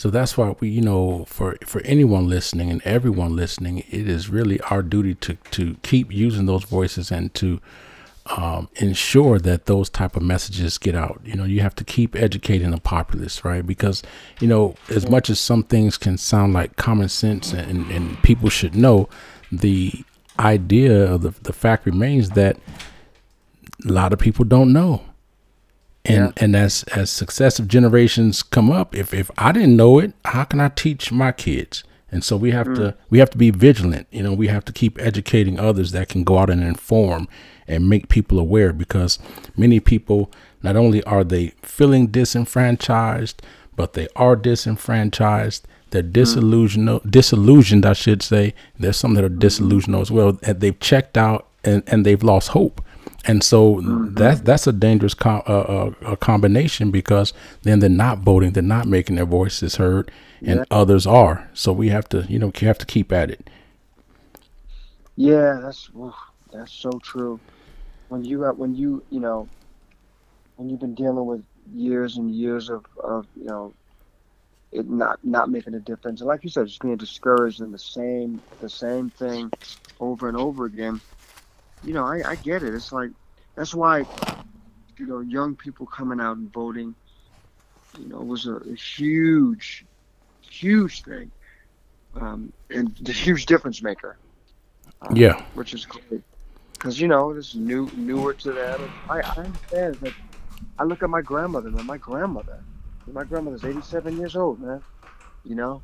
[0.01, 4.31] so that's why we, you know, for for anyone listening and everyone listening, it is
[4.31, 7.61] really our duty to to keep using those voices and to
[8.35, 11.21] um, ensure that those type of messages get out.
[11.23, 13.67] You know, you have to keep educating the populace, right?
[13.67, 14.03] Because
[14.41, 18.49] you know, as much as some things can sound like common sense and, and people
[18.49, 19.07] should know,
[19.53, 19.93] the
[20.39, 22.57] idea of the the fact remains that
[23.87, 25.03] a lot of people don't know
[26.05, 26.45] and yeah.
[26.45, 30.61] and as as successive generations come up if if i didn't know it how can
[30.61, 32.77] i teach my kids and so we have mm.
[32.77, 36.09] to we have to be vigilant you know we have to keep educating others that
[36.09, 37.29] can go out and inform
[37.69, 39.19] and make people aware because
[39.57, 40.31] many people
[40.63, 43.43] not only are they feeling disenfranchised
[43.77, 46.13] but they are disenfranchised they're mm.
[46.13, 47.11] disillusioned mm.
[47.11, 51.47] disillusioned i should say there's some that are disillusioned as well and they've checked out
[51.63, 52.83] and, and they've lost hope
[53.27, 54.15] and so mm-hmm.
[54.15, 58.63] that that's a dangerous com- uh, uh, a combination because then they're not voting, they're
[58.63, 60.11] not making their voices heard,
[60.41, 60.65] and yeah.
[60.71, 61.49] others are.
[61.53, 63.51] So we have to, you know, you have to keep at it.
[65.17, 66.15] Yeah, that's oof,
[66.53, 67.39] that's so true.
[68.09, 69.49] When you uh, when you you know
[70.57, 71.45] when you've been dealing with
[71.75, 73.75] years and years of, of you know
[74.73, 77.79] it not not making a difference, and like you said, just being discouraged in the
[77.79, 79.53] same the same thing
[80.01, 81.01] over and over again
[81.85, 82.75] you know, I, I get it.
[82.75, 83.11] It's like
[83.55, 84.05] that's why
[84.99, 86.95] you know young people coming out and voting,
[87.99, 89.85] you know, was a, a huge,
[90.43, 91.31] huge thing,
[92.15, 94.17] um, and the huge difference maker.
[95.03, 96.23] Um, yeah, which is great
[96.73, 98.91] because you know this is new, newer to them.
[99.09, 100.13] I, I understand that.
[100.79, 101.87] I look at my grandmother, man.
[101.87, 102.63] My grandmother,
[103.11, 104.83] my grandmother's 87 years old, man.
[105.45, 105.81] You know,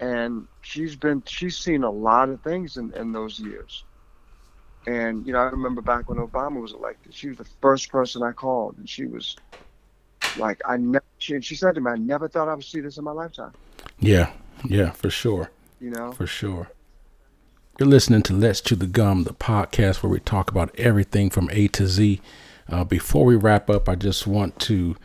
[0.00, 3.84] and she's been she's seen a lot of things in, in those years
[4.86, 8.22] and you know, I remember back when Obama was elected, she was the first person
[8.22, 9.36] I called, and she was
[10.38, 12.96] like, "I never." She, she said to me, "I never thought I would see this
[12.96, 13.52] in my lifetime."
[13.98, 14.32] Yeah,
[14.64, 15.50] yeah, for sure.
[15.80, 16.70] You know, for sure.
[17.78, 21.48] You're listening to Let's Chew the Gum, the podcast where we talk about everything from
[21.50, 22.20] A to Z.
[22.68, 24.96] Uh, before we wrap up, I just want to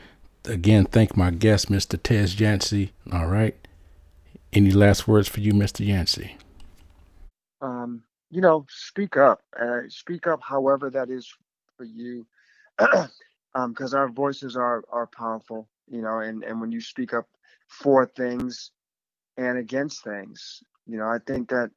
[0.46, 2.02] again thank my guest, Mr.
[2.02, 2.92] Tez Yancey.
[3.12, 3.56] All right.
[4.54, 5.86] Any last words for you, Mr.
[5.86, 6.38] Yancey?
[7.62, 9.42] Um, you know, speak up.
[9.60, 11.32] Uh, speak up, however that is
[11.78, 12.28] for you,
[12.78, 13.10] because
[13.56, 15.70] um, our voices are are powerful.
[15.90, 17.28] You know, and and when you speak up
[17.70, 18.72] for things
[19.38, 21.72] and against things, you know, I think that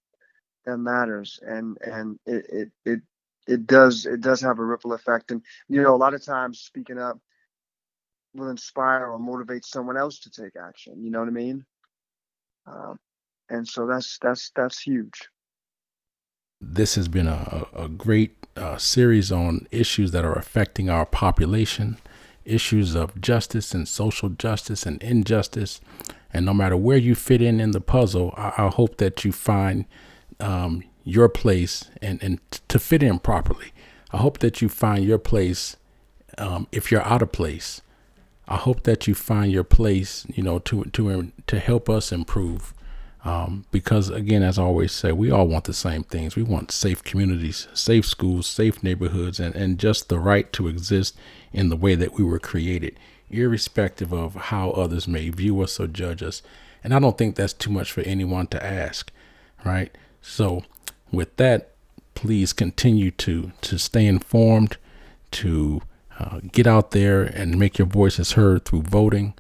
[0.67, 3.01] that matters, and and it it it
[3.49, 6.61] it does it does have a ripple effect, and you know, a lot of times
[6.61, 7.19] speaking up
[8.35, 11.03] will inspire or motivate someone else to take action.
[11.05, 11.67] You know what I mean?
[12.67, 12.99] Um,
[13.51, 15.29] and so that's that's that's huge.
[16.61, 21.99] This has been a, a great uh, series on issues that are affecting our population,
[22.45, 25.81] issues of justice and social justice and injustice.
[26.33, 29.33] And no matter where you fit in in the puzzle, I, I hope that you
[29.33, 29.87] find
[30.41, 33.73] um, your place and, and to fit in properly.
[34.13, 35.77] I hope that you find your place
[36.39, 37.83] um, if you're out of place.
[38.49, 42.73] I hope that you find your place, you know, to to to help us improve.
[43.29, 46.35] Um, because again, as I always say, we all want the same things.
[46.35, 51.15] We want safe communities, safe schools, safe neighborhoods, and, and just the right to exist
[51.53, 52.99] in the way that we were created,
[53.29, 56.41] irrespective of how others may view us or judge us.
[56.83, 59.13] And I don't think that's too much for anyone to ask,
[59.63, 59.95] right?
[60.23, 60.65] So,
[61.13, 61.73] with that,
[62.15, 64.79] please continue to to stay informed,
[65.33, 65.83] to
[66.19, 69.35] uh, get out there and make your voices heard through voting.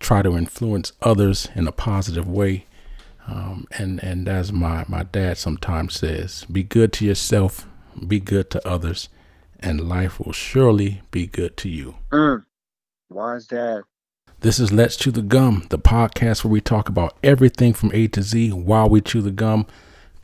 [0.00, 2.64] Try to influence others in a positive way.
[3.26, 7.66] Um, and and as my my dad sometimes says, be good to yourself,
[8.06, 9.08] be good to others,
[9.58, 11.96] and life will surely be good to you.
[12.12, 12.44] Mm.
[13.36, 13.84] is that?
[14.40, 18.08] This is Let's Chew the Gum, the podcast where we talk about everything from A
[18.08, 19.66] to Z while we chew the gum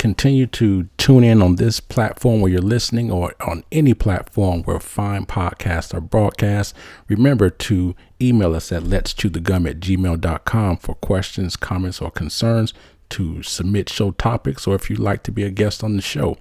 [0.00, 4.80] continue to tune in on this platform where you're listening or on any platform where
[4.80, 6.74] fine podcasts are broadcast.
[7.08, 12.10] Remember to email us at let's chew the gum at gmail.com for questions, comments, or
[12.10, 12.72] concerns
[13.10, 16.38] to submit show topics or if you'd like to be a guest on the show.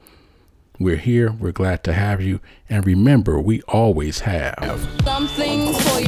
[0.79, 1.29] We're here.
[1.29, 2.39] We're glad to have you.
[2.69, 5.99] And remember, we always have something for